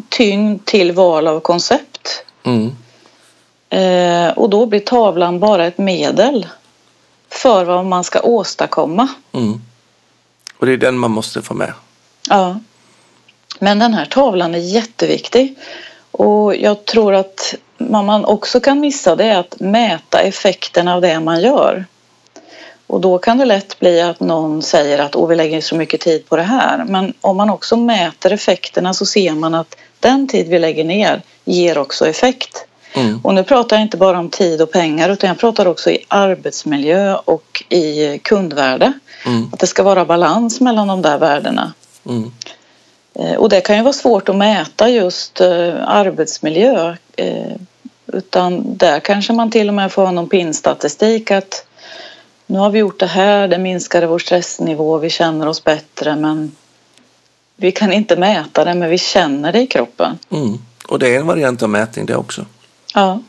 [0.09, 2.23] tyngd till val av koncept.
[2.43, 2.71] Mm.
[3.71, 6.47] Eh, och då blir tavlan bara ett medel
[7.29, 9.07] för vad man ska åstadkomma.
[9.31, 9.61] Mm.
[10.57, 11.73] Och det är den man måste få med.
[12.29, 12.59] Ja.
[13.59, 15.55] Men den här tavlan är jätteviktig.
[16.11, 21.01] Och jag tror att vad man också kan missa det är att mäta effekterna av
[21.01, 21.85] det man gör.
[22.87, 26.01] Och då kan det lätt bli att någon säger att Åh, vi lägger så mycket
[26.01, 26.85] tid på det här.
[26.85, 31.21] Men om man också mäter effekterna så ser man att den tid vi lägger ner
[31.45, 32.65] ger också effekt.
[32.93, 33.19] Mm.
[33.23, 36.05] Och nu pratar jag inte bara om tid och pengar utan jag pratar också i
[36.07, 38.93] arbetsmiljö och i kundvärde.
[39.25, 39.49] Mm.
[39.53, 41.73] Att det ska vara balans mellan de där värdena.
[42.05, 42.31] Mm.
[43.13, 46.95] Eh, Och det kan ju vara svårt att mäta just eh, arbetsmiljö.
[47.15, 47.51] eh,
[48.13, 51.65] Utan där kanske man till och med får ha någon pinstatistik att
[52.45, 56.51] nu har vi gjort det här, det minskade vår stressnivå, vi känner oss bättre men
[57.55, 60.19] vi kan inte mäta det men vi känner det i kroppen.
[60.31, 60.57] Mm.
[60.87, 62.45] Och det är en variant av mätning det också.
[62.93, 63.21] Ja,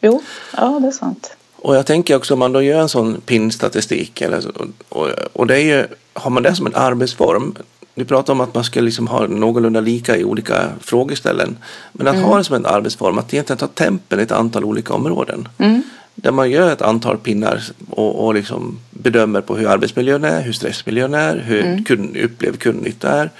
[0.00, 0.22] jo,
[0.56, 1.36] ja det är sant.
[1.56, 4.50] Och jag tänker också om man då gör en sån PIN-statistik eller så,
[4.88, 7.54] och, och det är ju, har man det som en arbetsform
[7.94, 11.56] vi pratar om att man ska liksom ha någorlunda lika i olika frågeställen.
[11.92, 14.94] Men att ha det som en arbetsform, att egentligen ta tempen i ett antal olika
[14.94, 15.48] områden.
[15.58, 15.82] Mm.
[16.14, 20.52] Där man gör ett antal pinnar och, och liksom bedömer på hur arbetsmiljön är, hur
[20.52, 23.30] stressmiljön är, hur kund, upplevd kundnytta är,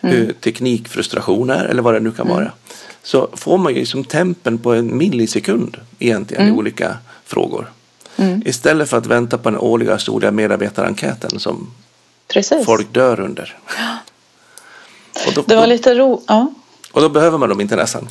[0.00, 2.52] hur teknikfrustration är eller vad det nu kan vara.
[3.06, 7.70] Så får man ju liksom tempen på en millisekund egentligen i olika frågor.
[8.44, 11.70] Istället för att vänta på den årliga stora medarbetarenkäten som
[12.28, 12.64] Precis.
[12.66, 13.56] folk dör under.
[15.26, 16.22] Och då, Det var lite ro...
[16.26, 16.52] Ja.
[16.92, 18.08] och då behöver man dem inte nästan.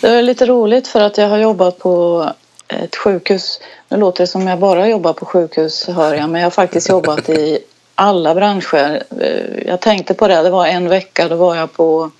[0.00, 2.26] Det var lite roligt för att jag har jobbat på
[2.68, 3.60] ett sjukhus.
[3.88, 6.88] Nu låter det som jag bara jobbar på sjukhus hör jag, men jag har faktiskt
[6.88, 7.58] jobbat i
[7.94, 9.02] alla branscher.
[9.20, 12.10] Eh, Jag tänkte på det, det var en vecka, då var jag på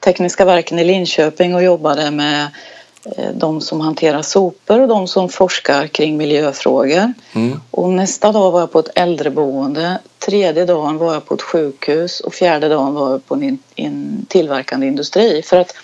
[0.00, 2.48] Tekniska verken i Linköping och jobbade med
[3.04, 7.12] eh, de som hanterar sopor och de som forskar kring miljöfrågor.
[7.32, 7.60] Mm.
[7.70, 12.20] Och nästa dag var jag på ett äldreboende, tredje dagen var jag på ett sjukhus
[12.20, 15.42] och fjärde dagen var jag på en, in- en tillverkande industri.
[15.42, 15.74] För att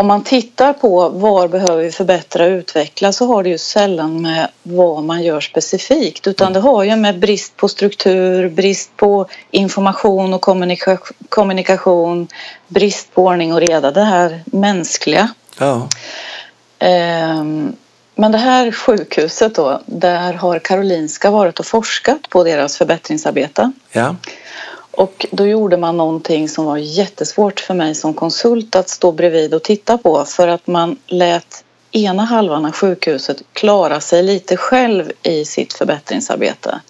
[0.00, 4.22] om man tittar på var behöver vi förbättra och utveckla så har det ju sällan
[4.22, 9.26] med vad man gör specifikt utan det har ju med brist på struktur, brist på
[9.50, 12.28] information och kommunika kommunikation,
[12.68, 15.28] brist på ordning och reda, det här mänskliga.
[15.58, 15.88] Ja.
[16.78, 17.76] Ehm,
[18.14, 23.72] men det här sjukhuset då, där har Karolinska varit och forskat på deras förbättringsarbete.
[23.92, 24.16] Ja.
[24.90, 29.54] Och då gjorde man någonting som var jättesvårt för mig som konsult att stå bredvid
[29.54, 35.12] och titta på för att man lät ena halvan av sjukhuset klara sig lite själv
[35.22, 36.80] i sitt förbättringsarbete.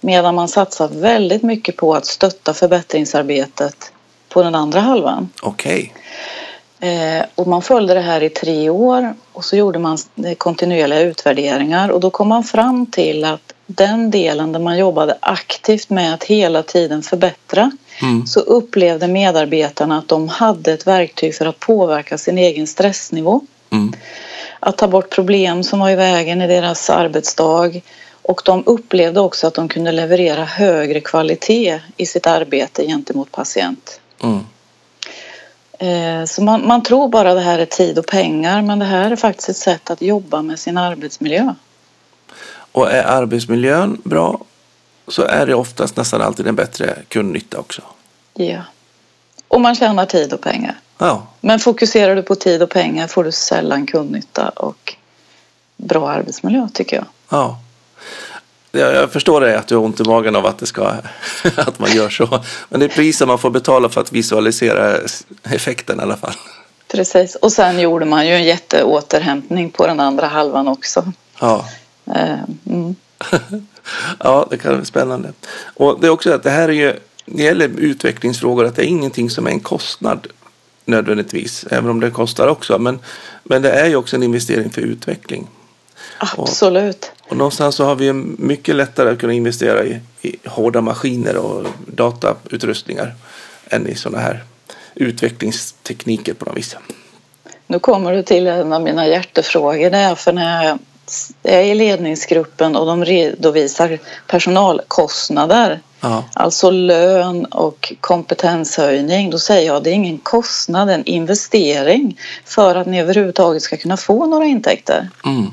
[0.00, 3.92] Medan man satsar väldigt mycket på att stötta förbättringsarbetet
[4.28, 5.28] på den andra halvan.
[5.42, 5.92] Okej.
[6.80, 9.98] Eh, och man följde det här i tre år och så gjorde man
[10.38, 15.90] kontinuerliga utvärderingar och då kom man fram till att den delen där man jobbade aktivt
[15.90, 17.70] med att hela tiden förbättra
[18.02, 18.26] Mm.
[18.26, 23.40] så upplevde medarbetarna att de hade ett verktyg för att påverka sin egen stressnivå.
[23.70, 23.92] Mm.
[24.60, 27.80] Att ta bort problem som var i vägen i deras arbetsdag
[28.22, 34.00] och de upplevde också att de kunde leverera högre kvalitet i sitt arbete gentemot patient.
[34.22, 34.40] Mm.
[35.78, 39.10] Eh, Så man, man tror bara det här är tid och pengar men det här
[39.10, 41.54] är faktiskt ett sätt att jobba med sin arbetsmiljö.
[42.72, 44.40] Och är arbetsmiljön bra
[45.08, 47.82] så är det oftast nästan alltid en bättre kundnytta också.
[48.34, 48.62] Ja.
[49.48, 50.74] Och man tjänar tid och pengar.
[50.98, 54.94] Ja, Men fokuserar du på tid och pengar får du sällan kundnytta och
[55.76, 57.04] bra arbetsmiljö tycker jag.
[57.28, 57.58] ja.
[58.72, 60.94] Jag, jag förstår det att du har ont i magen av att, det ska,
[61.56, 62.40] att man gör så.
[62.68, 64.98] Men det är priset man får betala för att visualisera
[65.42, 66.34] effekten i alla fall.
[66.88, 67.34] Precis.
[67.34, 71.12] Och sen gjorde man ju en jätteåterhämtning på den andra halvan också.
[71.40, 71.64] Ja,
[72.14, 72.94] Mm.
[74.18, 75.32] ja det kan vara spännande.
[75.74, 76.94] Och det är också att det här är ju,
[77.24, 80.26] det gäller utvecklingsfrågor, att det är ingenting som är en kostnad
[80.84, 82.78] nödvändigtvis, även om det kostar också.
[82.78, 82.98] Men,
[83.42, 85.48] men det är ju också en investering för utveckling.
[86.18, 87.12] Absolut.
[87.28, 91.66] Och någonstans så har vi mycket lättare att kunna investera i, i hårda maskiner och
[91.86, 93.14] datautrustningar
[93.66, 94.44] än i sådana här
[94.94, 96.76] utvecklingstekniker på något vis.
[97.66, 99.90] Nu kommer du till en av mina hjärtefrågor.
[99.90, 100.78] Det är för när jag
[101.42, 109.76] är i ledningsgruppen och de redovisar personalkostnader, Ja, alltså lön och kompetenshöjning, då säger jag
[109.76, 113.96] att det är ingen kostnad, det är en investering för att ni överhuvudtaget ska kunna
[113.96, 115.08] få några intäkter.
[115.24, 115.46] mm.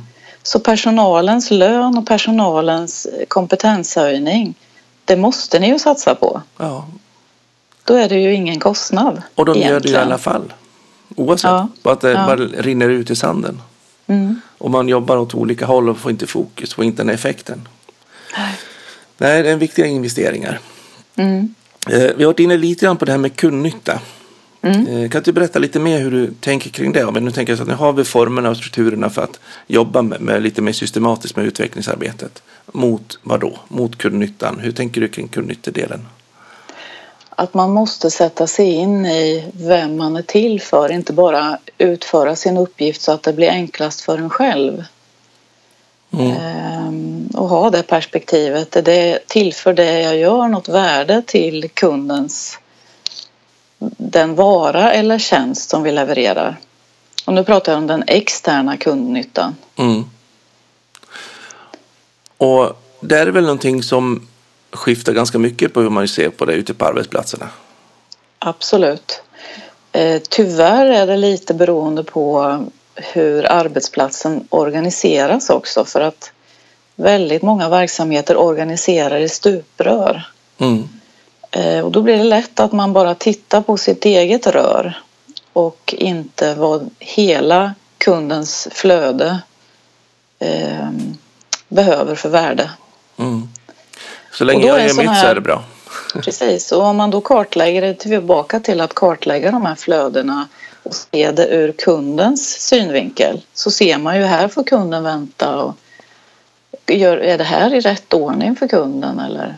[0.43, 4.53] Så personalens lön och personalens kompetenshöjning,
[5.05, 6.41] det måste ni ju satsa på.
[6.57, 6.87] ja.
[7.83, 9.21] Då är det ju ingen kostnad.
[9.35, 10.01] Och de gör det i egentligen.
[10.01, 10.53] alla fall.
[11.15, 11.49] Oavsett.
[11.49, 11.67] Ja.
[11.83, 12.25] Bara att det Ja.
[12.25, 13.61] bara rinner ut i sanden.
[14.07, 14.41] Mm.
[14.57, 17.67] Och man jobbar åt olika håll och får inte fokus, får inte den effekten.
[19.17, 20.59] Nej, det är viktiga investeringar.
[21.15, 21.55] Mm.
[21.89, 23.99] Eh, Vi har varit inne lite grann på det här med kundnytta.
[24.61, 24.87] Mm.
[24.87, 27.11] Eh, Kan du berätta lite mer hur du tänker kring det?
[27.11, 30.01] Men nu tänker jag så att nu har vi formerna och strukturerna för att jobba
[30.01, 32.43] med, med lite mer systematiskt med utvecklingsarbetet.
[32.71, 33.59] Mot vad då?
[33.67, 34.59] Mot kundnyttan.
[34.59, 36.05] Hur tänker du kring kundnyttedelen?
[37.39, 42.35] Att man måste sätta sig in i vem man är till för, inte bara utföra
[42.35, 44.83] sin uppgift så att det blir enklast för en själv.
[46.11, 46.31] Mm.
[46.31, 48.75] Ehm, och ha det perspektivet.
[48.75, 52.59] Är det tillför det jag gör något värde till kundens
[53.97, 56.55] den vara eller tjänst som vi levererar?
[57.25, 59.55] Och nu pratar jag om den externa kundnyttan.
[59.75, 60.05] Mm.
[62.37, 64.27] Och det är väl någonting som
[64.71, 67.49] skiftar ganska mycket på hur man ser på det ute på arbetsplatserna.
[68.39, 69.21] Absolut.
[69.91, 72.57] Eh, tyvärr är det lite beroende på
[72.95, 76.31] hur arbetsplatsen organiseras också för att
[76.95, 80.27] väldigt många verksamheter organiserar i stuprör.
[80.57, 80.89] Mm.
[81.51, 85.01] Eh, och då blir det lätt att man bara tittar på sitt eget rör
[85.53, 89.39] och inte vad hela kundens flöde
[90.39, 90.89] eh,
[91.67, 92.69] behöver för värde.
[94.37, 95.63] Så länge jag är gör mitt så här- är det bra.
[96.13, 100.47] Precis, och om man då kartlägger det tillbaka till att kartlägga de här flödena
[100.83, 105.75] och se det ur kundens synvinkel så ser man ju här får kunden vänta och
[106.87, 109.55] gör, är det här i rätt ordning för kunden eller?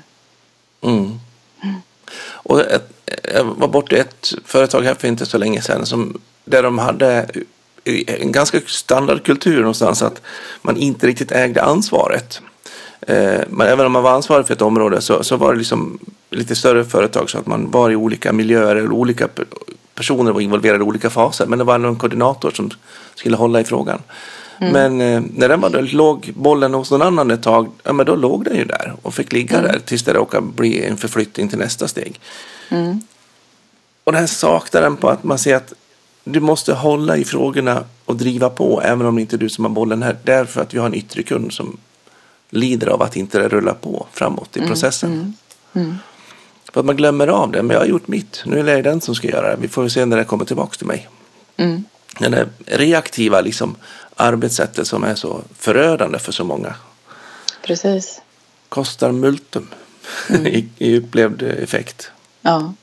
[0.81, 1.19] Mm.
[2.21, 2.89] Och ett,
[3.33, 6.77] jag var borta i ett företag här för inte så länge sedan som, där de
[6.77, 7.29] hade
[8.07, 10.21] en ganska standardkultur någonstans att
[10.61, 12.41] man inte riktigt ägde ansvaret.
[13.01, 15.99] Eh, Men även om man var ansvarig för ett område så, så var det liksom
[16.29, 19.45] lite större företag så att man var i olika miljöer eller olika pe-
[19.95, 21.45] personer var involverade i olika faser.
[21.45, 22.69] Men det var någon koordinator som
[23.15, 24.01] skulle hålla i frågan.
[24.61, 28.05] Men eh, när den var, då låg bollen hos någon annan ett tag, ja, men
[28.05, 31.49] då låg den ju där och fick ligga där tills det råkade bli en förflyttning
[31.49, 32.19] till nästa steg.
[32.69, 33.01] Mm.
[34.03, 35.73] Och det här saknar den på att man ser att
[36.23, 39.65] du måste hålla i frågorna och driva på även om det inte är du som
[39.65, 40.17] har bollen här.
[40.23, 41.77] Därför att vi har en yttre kund som
[42.49, 45.11] lider av att inte det rullar på framåt i processen.
[45.11, 45.33] Mm,
[45.73, 45.97] mm,
[46.73, 47.63] för att man glömmer av det.
[47.63, 48.43] Men jag har gjort mitt.
[48.45, 49.61] Nu är det den som ska göra det.
[49.61, 51.09] Vi får se när det kommer tillbaka till mig.
[51.57, 51.83] Mm.
[52.19, 53.75] Den där reaktiva liksom,
[54.15, 56.75] arbetssättet som är så förödande för så många.
[57.63, 58.21] Precis.
[58.69, 59.67] Kostar multum
[60.29, 60.47] mm.
[60.47, 62.11] i, i upplevd effekt.
[62.41, 62.73] Ja.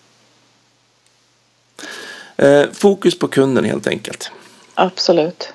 [2.37, 4.31] Eh, fokus på kunden helt enkelt.
[4.75, 5.53] Absolut.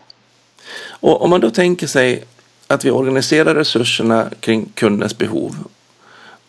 [0.83, 2.23] Och om man då tänker sig
[2.73, 5.55] att vi organiserar resurserna kring kundens behov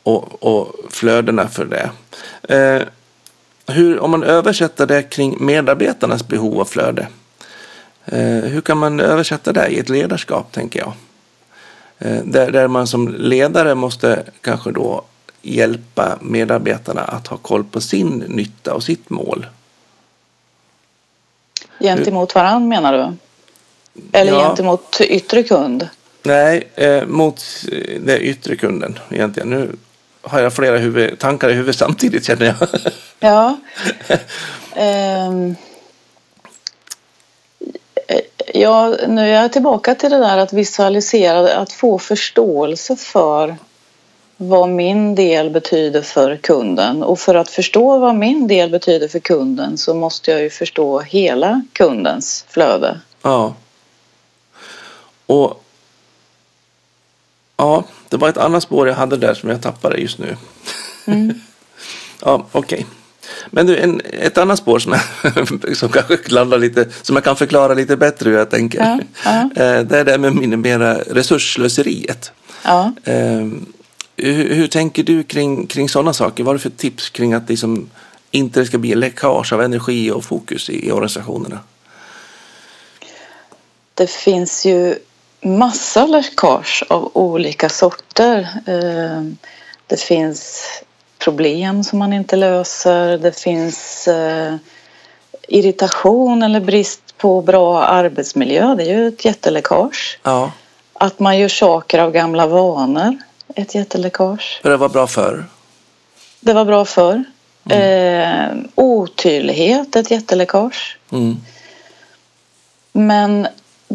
[0.03, 1.91] och, och flödena för det.
[2.55, 2.83] Eh,
[3.67, 7.09] hur, om man översätter det kring medarbetarnas behov och flöde.
[8.05, 10.93] Eh, hur kan man översätta det i ett ledarskap, tänker jag?
[11.99, 15.03] Eh, där, där man som ledare måste kanske då
[15.43, 19.47] hjälpa medarbetarna att ha koll på sin nytta och sitt mål.
[21.81, 23.17] Gentemot varandra menar du?
[24.13, 24.49] Eller ja.
[24.49, 25.89] gentemot yttre kund?
[26.23, 27.45] Nej, eh, mot
[28.01, 29.51] den yttre kunden egentligen.
[29.51, 29.77] Nu
[30.23, 32.69] har jag flera huvud, tankar i huvudet samtidigt känner jag.
[33.21, 33.59] ja.
[35.29, 35.57] Um,
[38.55, 43.57] ja, nu är jag tillbaka till det där att visualisera, att få förståelse för
[44.37, 47.03] vad min del betyder för kunden.
[47.03, 51.01] Och för att förstå vad min del betyder för kunden så måste jag ju förstå
[51.01, 53.01] hela kundens flöde.
[53.23, 53.55] Ja.
[55.27, 55.62] Och
[57.63, 60.37] Ja, det var ett annat spår jag hade där som jag tappade just nu.
[61.07, 61.35] Mm.
[62.21, 62.77] ja, okej.
[62.77, 62.85] Okay.
[63.51, 67.37] Men du, en, ett annat spår som, jag, som kanske landar lite, som jag kan
[67.37, 68.79] förklara lite bättre hur jag tänker.
[68.79, 69.63] Ja, ja.
[69.63, 72.33] Eh, det är det med minimera resursslöseriet.
[72.63, 72.93] Ja.
[73.05, 73.67] Ehm,
[74.17, 76.45] hur, hur, tänker du kring, kring sådana saker?
[76.45, 77.91] Vad är det för tips kring att liksom
[78.31, 81.59] inte ska bli läckage av energi och fokus i, i organisationerna?
[83.95, 84.95] Det finns ju
[85.43, 88.49] massa läckage av olika sorter.
[88.67, 89.23] Eh,
[89.87, 90.67] det finns
[91.19, 93.19] problem som man inte löser.
[93.19, 94.55] Det finns eh,
[95.49, 98.75] irritation eller brist på bra arbetsmiljö.
[98.75, 100.19] Det är ju ett jätteläckage.
[100.23, 100.53] Ja.
[100.93, 103.17] Att man gör saker av gamla vanor.
[103.55, 104.61] Ett jätteläckage.
[104.63, 105.45] För det var bra förr?
[106.41, 107.25] Det var bra förr.
[107.71, 108.61] Mm.
[108.61, 110.99] Eh, otydlighet, ett jätteläckage.
[111.13, 111.37] Mm.
[112.93, 113.49] Men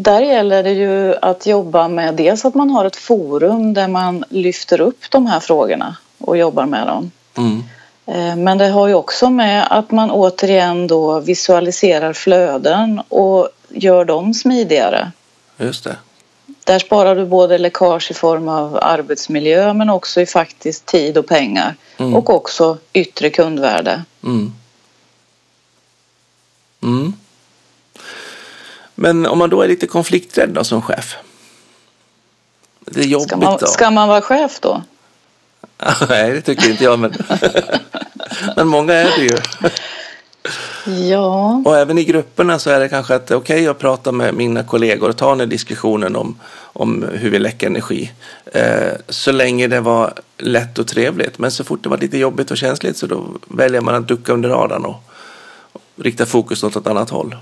[0.03, 4.23] där gäller det ju att jobba med dels att man har ett forum där man
[4.29, 7.11] lyfter upp de här frågorna och jobbar med dem.
[7.37, 7.63] Mm.
[8.05, 14.05] Eh, men det har ju också med att man återigen då visualiserar flöden och gör
[14.05, 15.11] dem smidigare.
[15.57, 15.95] Just det.
[16.63, 21.27] Där sparar du både läckage i form av arbetsmiljö men också i faktiskt tid och
[21.27, 21.75] pengar.
[21.97, 22.15] Mm.
[22.15, 24.03] Och också yttre kundvärde.
[24.23, 24.53] Mm.
[28.99, 31.15] Men om man då är lite konflikträdd då, som chef?
[32.79, 33.67] Det är jobbigt ska man, då.
[33.67, 34.81] Ska man vara chef då?
[36.09, 36.99] Nej, det tycker inte jag.
[36.99, 37.13] Men,
[38.55, 39.37] men många är det ju.
[41.09, 41.61] Ja.
[41.65, 44.63] Och även i grupperna så är det kanske att okej, okay, jag pratar med mina
[44.63, 48.11] kollegor och tar den diskussionen om, om hur vi läcker energi.
[48.45, 51.39] Eh, så länge det var lätt och trevligt.
[51.39, 54.33] Men så fort det var lite jobbigt och känsligt så då väljer man att ducka
[54.33, 55.03] under radarn och,
[55.71, 57.35] och rikta fokus åt ett annat håll.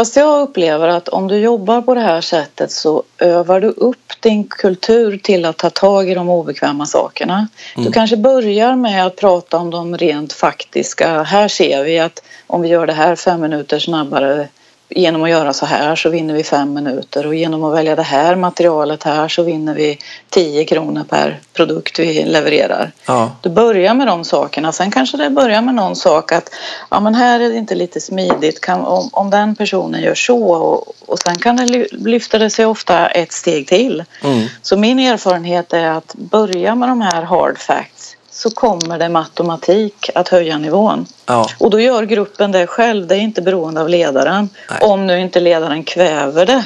[0.00, 4.20] Fast jag upplever att om du jobbar på det här sättet så övar du upp
[4.20, 7.48] din kultur till att ta tag i de obekväma sakerna.
[7.76, 7.86] Mm.
[7.86, 11.22] Du kanske börjar med att prata om de rent faktiska.
[11.22, 14.48] Här ser vi att om vi gör det här fem minuter snabbare
[14.90, 18.02] genom att göra så här så vinner vi fem minuter och genom att välja det
[18.02, 22.92] här materialet här så vinner vi 10 kronor per produkt vi levererar.
[23.06, 23.30] Ja.
[23.40, 24.72] Du börjar med de sakerna.
[24.72, 26.50] Sen kanske det börjar med någon sak att
[26.90, 28.60] ja, men här är det inte lite smidigt.
[28.60, 32.66] Kan, om, om den personen gör så och, och sen kan det lyfta det sig
[32.66, 34.04] ofta ett steg till.
[34.22, 34.46] Mm.
[34.62, 37.99] Så min erfarenhet är att börja med de här hard facts
[38.40, 41.06] så kommer det med automatik att höja nivån.
[41.26, 41.48] Ja.
[41.58, 44.48] Och då gör gruppen det själv, det är inte beroende av ledaren.
[44.70, 44.78] Nej.
[44.82, 46.64] Om nu inte ledaren kväver det.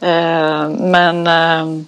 [0.00, 1.26] Eh, men...
[1.26, 1.84] Eh,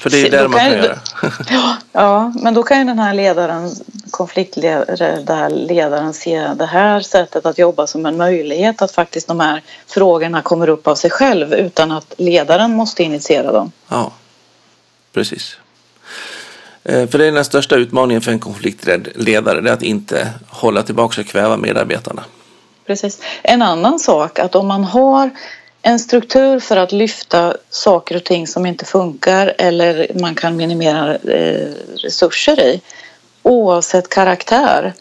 [0.00, 0.98] För det är ju där man kan göra
[1.50, 3.70] ja, ja, men då kan ju den här ledaren,
[4.10, 10.42] konfliktledaren se det här sättet att jobba som en möjlighet att faktiskt de här frågorna
[10.42, 13.72] kommer upp av sig själv utan att ledaren måste initiera dem.
[13.88, 14.12] Ja,
[15.12, 15.56] precis.
[16.84, 20.28] Eh, för det är den största utmaningen för en konflikträdd ledare, det är att inte
[20.48, 22.24] hålla tillbaka och kväva medarbetarna.
[22.86, 23.22] Precis.
[23.42, 25.30] En annan sak att om man har
[25.82, 31.16] en struktur för att lyfta saker och ting som inte funkar eller man kan minimera
[31.16, 32.80] eh, resurser i
[33.42, 34.92] oavsett karaktär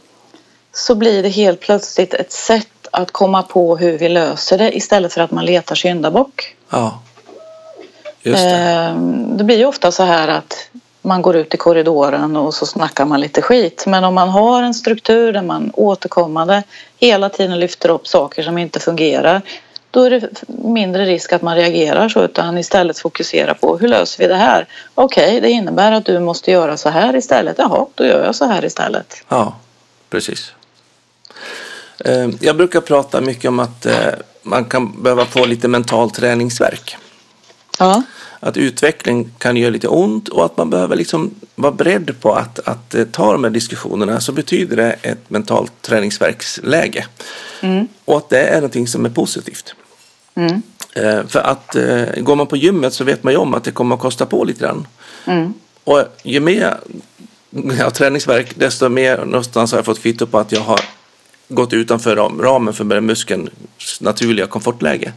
[0.74, 5.14] så blir det helt plötsligt ett sätt att komma på hur vi löser det istället
[5.14, 6.56] för att man letar syndabock.
[6.70, 7.02] Ja.
[8.22, 8.50] Just det.
[8.50, 10.70] Ehm, det blir ju ofta så här att
[11.10, 13.84] man går ut i korridoren och så snackar man lite skit.
[13.88, 16.64] Men om man har en struktur där man återkommande
[16.98, 19.42] hela tiden lyfter upp saker som inte fungerar
[19.92, 24.24] då är det mindre risk att man reagerar så utan istället fokusera på hur löser
[24.24, 24.68] vi det här?
[24.96, 27.56] Okej, okay, det innebär att du måste göra så här istället.
[27.58, 29.24] Jaha, då gör jag så här istället.
[29.28, 29.56] Ja,
[30.10, 30.54] precis.
[32.06, 33.94] Ehm, jag brukar prata mycket om att eh,
[34.44, 36.98] man kan behöva få lite mental träningsverk.
[37.80, 38.04] Ja.
[38.40, 42.60] Att utveckling kan göra lite ont och att man behöver liksom vara beredd på att,
[42.68, 47.06] att eh, ta de här diskussionerna så betyder det ett mentalt träningsverksläge.
[47.62, 47.88] Mm.
[48.06, 49.76] Och att det är någonting som är positivt.
[50.36, 50.62] Mm.
[50.96, 53.72] Eh, för att eh, går man på gymmet så vet man ju om att det
[53.72, 54.88] kommer att kosta på lite grann.
[55.26, 55.54] Mm.
[55.84, 56.78] Och ju mer
[57.50, 60.80] jag har träningsverk desto mer någonstans har jag fått kvitto på att jag har
[61.48, 65.14] gått utanför ramen för muskelns naturliga komfortläge.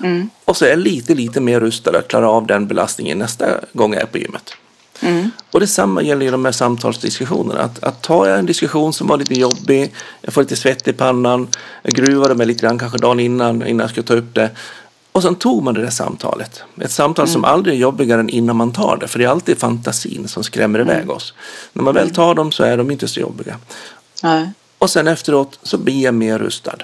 [0.00, 0.30] Mm.
[0.44, 3.92] Och så är jag lite, lite mer rustad att klara av den belastningen nästa gång
[3.92, 4.54] jag är på gymmet.
[5.00, 5.30] Mm.
[5.50, 7.60] Och detsamma gäller ju de här samtalsdiskussionerna.
[7.60, 10.92] Att, att tar jag en diskussion som var lite jobbig, jag får lite svett i
[10.92, 11.48] pannan,
[11.82, 14.50] jag gruvade mig lite grann kanske dagen innan, innan jag skulle ta upp det.
[15.12, 16.62] Och sen tog man det där samtalet.
[16.80, 17.32] Ett samtal mm.
[17.32, 19.08] som aldrig är jobbigare än innan man tar det.
[19.08, 20.96] För det är alltid fantasin som skrämmer mm.
[20.96, 21.34] iväg oss.
[21.72, 23.56] När man väl tar dem så är de inte så jobbiga.
[24.22, 24.50] Nej.
[24.78, 26.76] Och sen efteråt så blir jag mer rustad.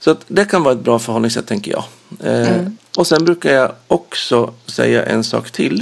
[0.00, 1.84] Så att det kan vara ett bra förhållningssätt tänker jag.
[2.24, 2.76] Eh, mm.
[2.96, 5.80] Och sen brukar jag också säga en sak till.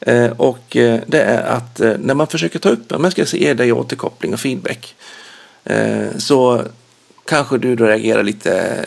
[0.00, 3.36] Eh, och eh, det är att eh, när man försöker ta upp, om jag ska
[3.36, 4.94] ge dig återkoppling och feedback.
[5.64, 6.62] Eh, så
[7.26, 8.84] kanske du då reagerar lite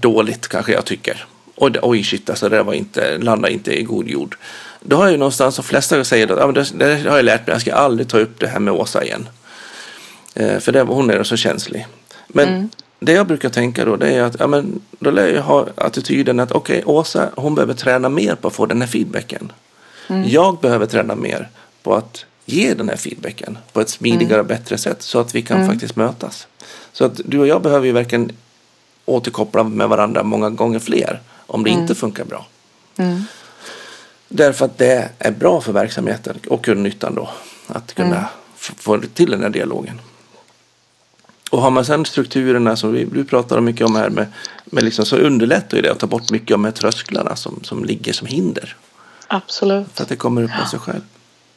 [0.00, 1.26] dåligt kanske jag tycker.
[1.54, 4.36] Och oj shit alltså det var inte, landade inte i god jord.
[4.80, 7.46] Då har jag ju någonstans, de flesta säger att ja, det, det har jag lärt
[7.46, 9.28] mig, jag ska aldrig ta upp det här med Åsa igen.
[10.34, 11.86] För det, hon är så känslig.
[12.28, 12.68] Men mm.
[13.00, 16.40] Det jag brukar tänka då det är att ja, men, då lär jag ha attityden
[16.40, 19.52] att okej okay, Åsa hon behöver träna mer på att få den här feedbacken.
[20.08, 20.28] Mm.
[20.28, 21.48] Jag behöver träna mer
[21.82, 24.58] på att ge den här feedbacken på ett smidigare och mm.
[24.58, 25.68] bättre sätt så att vi kan mm.
[25.68, 26.46] faktiskt mötas.
[26.92, 28.32] Så att du och jag behöver ju verkligen
[29.04, 31.82] återkoppla med varandra många gånger fler om det mm.
[31.82, 32.46] inte funkar bra.
[32.96, 33.22] Mm.
[34.28, 37.28] Därför att det är bra för verksamheten och kundnyttan då
[37.66, 38.28] att kunna mm.
[38.56, 40.00] få till den här dialogen.
[41.50, 44.26] Och har man sedan strukturerna som vi, du pratar mycket om här med,
[44.64, 47.60] med liksom, så underlättar ju det att ta bort mycket av de här trösklarna som,
[47.62, 48.76] som ligger som hinder.
[49.28, 49.86] Absolut.
[49.94, 51.00] Så att det kommer upp av sig själv.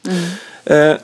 [0.08, 0.30] Mm.
[0.64, 0.96] Eh,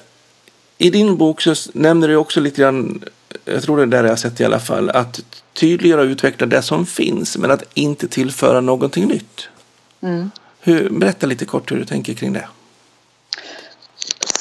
[0.78, 3.04] I din bok så nämner du också lite grann,
[3.44, 5.20] jag tror det är där jag har sett i alla fall, att
[5.52, 9.48] tydliggöra och utveckla det som finns men att inte tillföra någonting nytt.
[10.00, 10.30] Mm.
[10.60, 12.48] Hur, berätta lite kort hur du tänker kring det.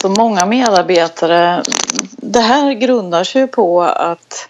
[0.10, 1.64] Många medarbetare,
[2.12, 4.50] det här grundar sig på att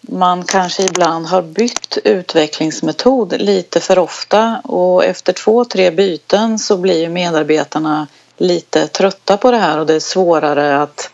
[0.00, 6.76] man kanske ibland har bytt utvecklingsmetod lite för ofta och efter två, tre byten så
[6.76, 8.06] blir medarbetarna
[8.36, 11.10] lite trötta på det här och det är svårare att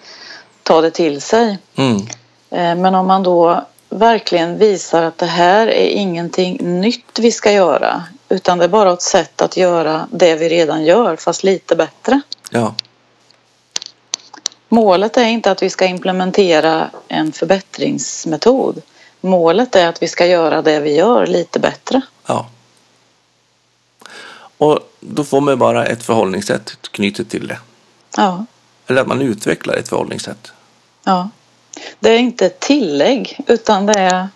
[0.62, 1.59] ta det till sig.
[1.76, 1.97] Mm.
[2.51, 7.53] Eh, men om man då verkligen visar att det här är ingenting nytt vi ska
[7.53, 11.76] göra utan det är bara ett sätt att göra det vi redan gör fast lite
[11.76, 12.20] bättre.
[12.51, 12.74] Ja.
[14.69, 18.83] Målet är inte att vi ska implementera en förbättringsmetod.
[19.21, 22.01] Målet är att vi ska göra det vi gör lite bättre.
[22.27, 22.49] Ja.
[24.59, 27.59] Och då får man bara ett förhållningssätt knutet till det.
[28.17, 28.47] Ja.
[28.87, 30.53] Eller att man utvecklar ett förhållningssätt.
[31.05, 31.31] Ja.
[32.01, 34.29] Det är inte ett tillägg utan det är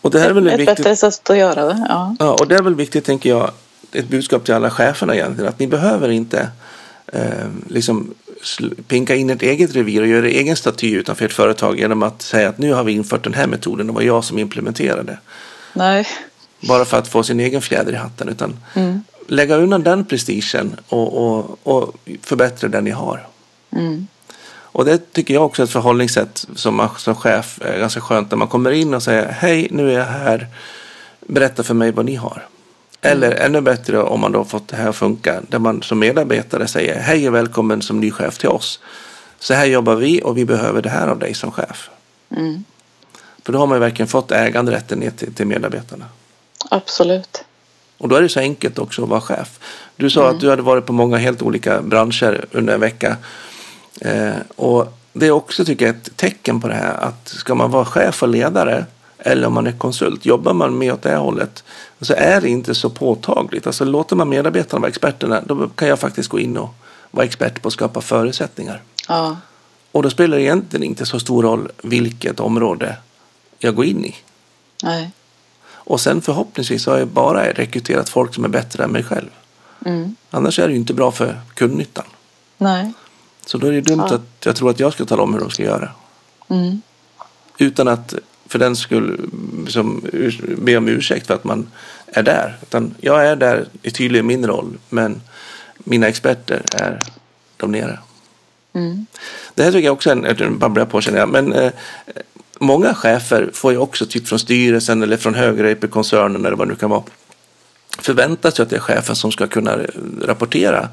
[0.00, 0.76] och det här är väl ett viktigt.
[0.76, 1.86] bättre sätt att göra det.
[1.88, 2.16] Ja.
[2.18, 3.50] ja, och det är väl viktigt tänker jag,
[3.92, 6.48] ett budskap till alla cheferna egentligen, att ni behöver inte
[7.06, 8.14] eh, liksom
[8.88, 12.48] pinka in ett eget revir och göra egen staty utanför ett företag genom att säga
[12.48, 15.18] att nu har vi infört den här metoden, det var jag som implementerade.
[15.72, 16.06] Nej.
[16.60, 19.02] Bara för att få sin egen fjäder i hatten, utan mm.
[19.26, 23.26] lägga undan den prestigen och, och, och förbättra den ni har.
[23.70, 24.06] Mm.
[24.78, 28.30] Och det tycker jag också är ett förhållningssätt som man som chef är ganska skönt
[28.30, 30.46] när man kommer in och säger hej, nu är jag här,
[31.26, 32.46] berätta för mig vad ni har.
[33.00, 36.66] Eller ännu bättre om man då fått det här att funka, där man som medarbetare
[36.68, 38.80] säger hej och välkommen som ny chef till oss.
[39.38, 41.90] Så här jobbar vi och vi behöver det här av dig som chef.
[42.36, 42.64] Mm.
[43.44, 46.04] För då har man ju verkligen fått äganderätten ner till, till medarbetarna.
[46.70, 47.44] Absolut.
[47.98, 49.58] Och då är det så enkelt också att vara chef.
[49.96, 50.34] Du sa Mm.
[50.34, 53.16] att du hade varit på många helt olika branscher under en vecka.
[54.00, 57.70] Eh, och det är också tycker jag ett tecken på det här att ska man
[57.70, 58.86] vara chef och ledare
[59.18, 61.64] eller om man är konsult, jobbar man med åt det här hållet
[62.00, 63.66] så är det inte så påtagligt.
[63.66, 66.74] Alltså låter man medarbetarna vara experterna då kan jag faktiskt gå in och
[67.10, 68.82] vara expert på att skapa förutsättningar.
[69.08, 69.36] Ja.
[69.92, 72.96] Och då spelar det egentligen inte så stor roll vilket område
[73.58, 74.14] jag gå in i.
[74.82, 75.10] Nej.
[75.70, 79.28] Och sen förhoppningsvis har jag bara rekryterat folk som är bättre än mig själv.
[79.86, 80.16] Mm.
[80.30, 82.04] Annars är det ju inte bra för kundnyttan.
[82.58, 82.92] Nej.
[83.46, 84.14] Så då är det dumt Ja.
[84.14, 85.90] att jag tror att jag ska tala om hur de ska göra.
[86.48, 86.82] Mm.
[87.58, 88.14] Utan att
[88.48, 89.30] för den skull
[89.68, 91.66] som, ur- be om ursäkt för att man
[92.06, 92.56] är där.
[92.62, 95.20] Utan jag är där, är tydlig i min roll, men
[95.78, 97.02] mina experter är
[97.56, 97.98] de nere.
[98.72, 99.06] Mm.
[99.54, 101.72] Det här tycker jag också är en, jag på känner jag, men eh,
[102.58, 106.56] många chefer får ju också typ från styrelsen eller från högre upp i koncernen eller
[106.56, 107.02] vad det nu kan vara
[107.98, 109.78] förväntar sig att det är chefen som ska kunna
[110.22, 110.88] rapportera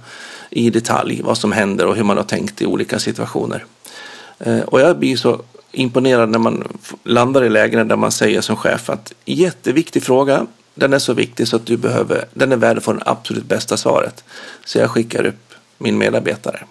[0.50, 3.66] i detalj vad som händer och hur man har tänkt i olika situationer.
[4.40, 8.56] Eh, Och jag blir så imponerad när man landar i lägen där man säger som
[8.56, 12.78] chef att jätteviktig fråga, den är så viktig så att du behöver, den är värd
[12.78, 14.24] att få det absolut bästa svaret.
[14.66, 16.64] Så jag skickar upp min medarbetare.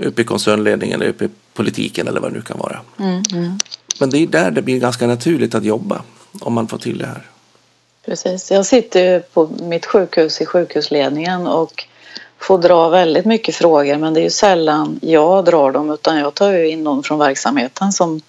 [0.00, 2.80] Upp i koncernledningen eller upp i politiken eller vad det nu kan vara.
[2.98, 3.22] Mm.
[3.32, 3.58] Mm.
[4.00, 6.02] Men det är där det blir ganska naturligt att jobba
[6.40, 7.22] om man får till det här.
[8.06, 8.50] Precis.
[8.50, 11.84] Jag sitter på mitt sjukhus i sjukhusledningen och
[12.38, 16.34] får dra väldigt mycket frågor men det är ju sällan jag drar dem utan jag
[16.34, 18.20] tar ju in någon från verksamheten som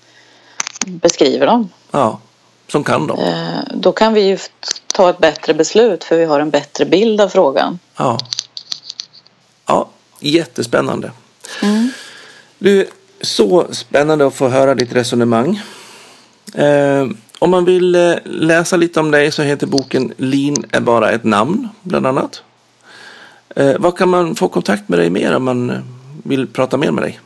[0.86, 1.70] beskriver dem.
[1.92, 2.20] Ja,
[2.68, 3.20] som kan dem.
[3.20, 4.38] Eh, Då kan vi ju
[4.94, 7.80] ta ett bättre beslut för vi har en bättre bild av frågan.
[7.98, 8.18] Ja.
[9.66, 9.90] Ja,
[10.20, 11.12] jättespännande.
[11.62, 11.92] Mm.
[12.60, 12.88] Du,
[13.22, 15.62] så spännande att få höra ditt resonemang.
[16.54, 17.08] Eh,
[17.40, 21.24] om man vill eh, läsa lite om dig så heter boken Lean är bara ett
[21.24, 22.44] namn, bland annat.
[23.58, 25.80] Eh, vad kan man få kontakt med dig mer om man eh,
[26.24, 27.20] vill prata mer med dig?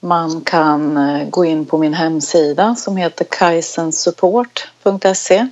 [0.00, 5.46] Man kan eh, gå in på min hemsida som heter kaisensupport.se.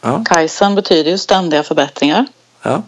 [0.00, 2.26] Ja, Kaizen betyder ju ständiga förbättringar.
[2.62, 2.82] ja,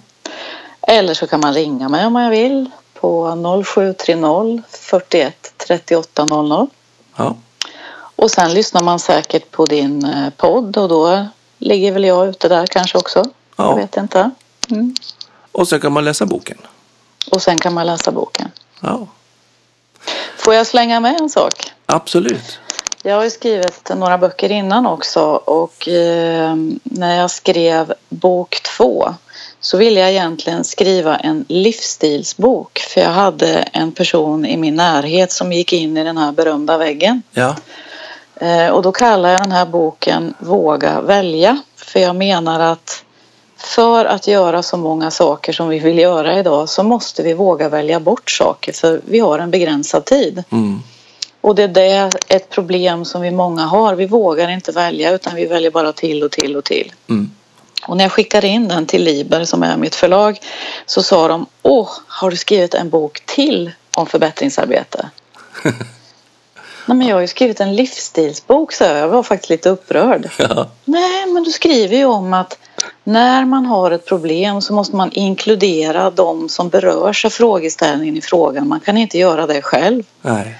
[0.80, 3.34] Eller så kan man ringa mig om man vill på
[3.64, 6.66] 0730 41 38 00.
[7.16, 7.36] ja.
[8.18, 11.26] Och sen lyssnar man säkert på din eh, podd och då
[11.59, 13.24] ligger väl jag ute där kanske också.
[13.57, 13.70] Ja.
[13.70, 14.30] Jag vet inte.
[14.71, 14.95] Mm.
[15.53, 16.59] Och så kan man läsa boken.
[17.31, 18.51] Och sen kan man läsa boken.
[18.81, 19.07] Ja,
[20.37, 21.73] Får jag slänga med en sak?
[21.87, 22.59] absolut.
[23.03, 29.14] Jag har ju skrivit några böcker innan också och eh, när jag skrev bok två
[29.61, 35.33] så ville jag egentligen skriva en livsstilsbok för jag hade en person i min närhet
[35.33, 37.23] som gick in i den här berömda väggen.
[37.33, 37.57] Ja,
[38.41, 43.05] Eh, och då kallar jag den här boken Våga välja för jag menar att
[43.57, 47.69] för att göra så många saker som vi vill göra idag så måste vi våga
[47.69, 50.45] välja bort saker för vi har en begränsad tid.
[50.51, 50.83] mm.
[51.41, 53.95] Och det är det ett problem som vi många har.
[53.95, 56.93] Vi vågar inte välja utan vi väljer bara till och till och till.
[57.09, 57.31] Mm.
[57.87, 60.39] Och när jag skickade in den till Liber som är mitt förlag
[60.87, 65.11] så sa de Åh, har du skrivit en bok till om förbättringsarbete?
[66.87, 70.30] Nej men jag har ju skrivit en livsstilsbok så jag var faktiskt lite upprörd.
[70.39, 72.59] ja, Nej men du skriver ju om att
[73.05, 78.20] när man har ett problem så måste man inkludera de som berörs av frågeställningen i
[78.20, 78.68] frågan.
[78.68, 80.03] Man kan inte göra det själv.
[80.22, 80.59] nej,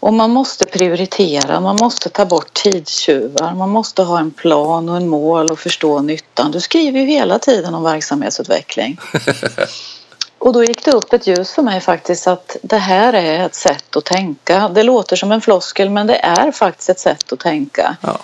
[0.00, 4.96] Och man måste prioritera, man måste ta bort tidstjuvar, man måste ha en plan och
[4.96, 6.50] en mål och förstå nyttan.
[6.50, 8.98] Du skriver ju hela tiden om verksamhetsutveckling.
[10.38, 13.54] Och då gick det upp ett ljus för mig faktiskt att det här är ett
[13.54, 14.68] sätt att tänka.
[14.68, 17.96] Det låter som en floskel men det är faktiskt ett sätt att tänka.
[18.00, 18.18] ja,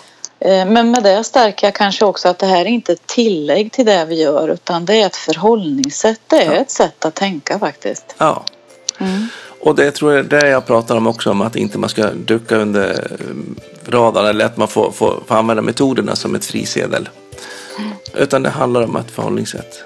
[0.45, 3.73] Eh, Men med det stärker jag kanske också att det här är inte ett tillägg
[3.73, 6.21] till det vi gör utan det är ett förhållningssätt.
[6.27, 8.15] Det är ett sätt att tänka faktiskt.
[8.19, 8.45] ja.
[8.99, 9.29] Mm.
[9.61, 12.57] Och det tror jag det jag pratar om också, om att inte man ska ducka
[12.57, 13.11] under
[13.87, 17.09] radarn eller att man får, får, får använda metoderna som ett frisedel.
[18.15, 19.85] Utan det handlar om ett förhållningssätt.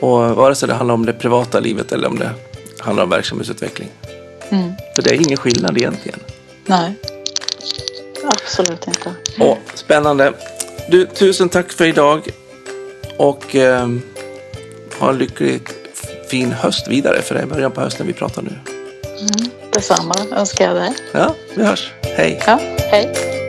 [0.00, 2.30] Och vare sig det handlar om det privata livet eller om det
[2.78, 3.88] handlar om verksamhetsutveckling.
[4.48, 4.72] Mm.
[4.94, 6.20] För det är ingen skillnad egentligen.
[6.66, 6.94] Nej,
[8.24, 9.14] absolut inte.
[9.38, 10.32] Och spännande.
[10.88, 12.28] Du, tusen tack för idag.
[13.16, 13.88] Och eh,
[14.98, 15.60] ha en lycklig
[16.30, 17.22] fin höst vidare.
[17.22, 18.58] För det är början på hösten vi pratar nu.
[19.72, 20.94] Detsamma önskar jag dig.
[21.12, 21.92] Ja, vi hörs.
[22.02, 22.42] Hej.
[22.46, 23.39] Ja, hej.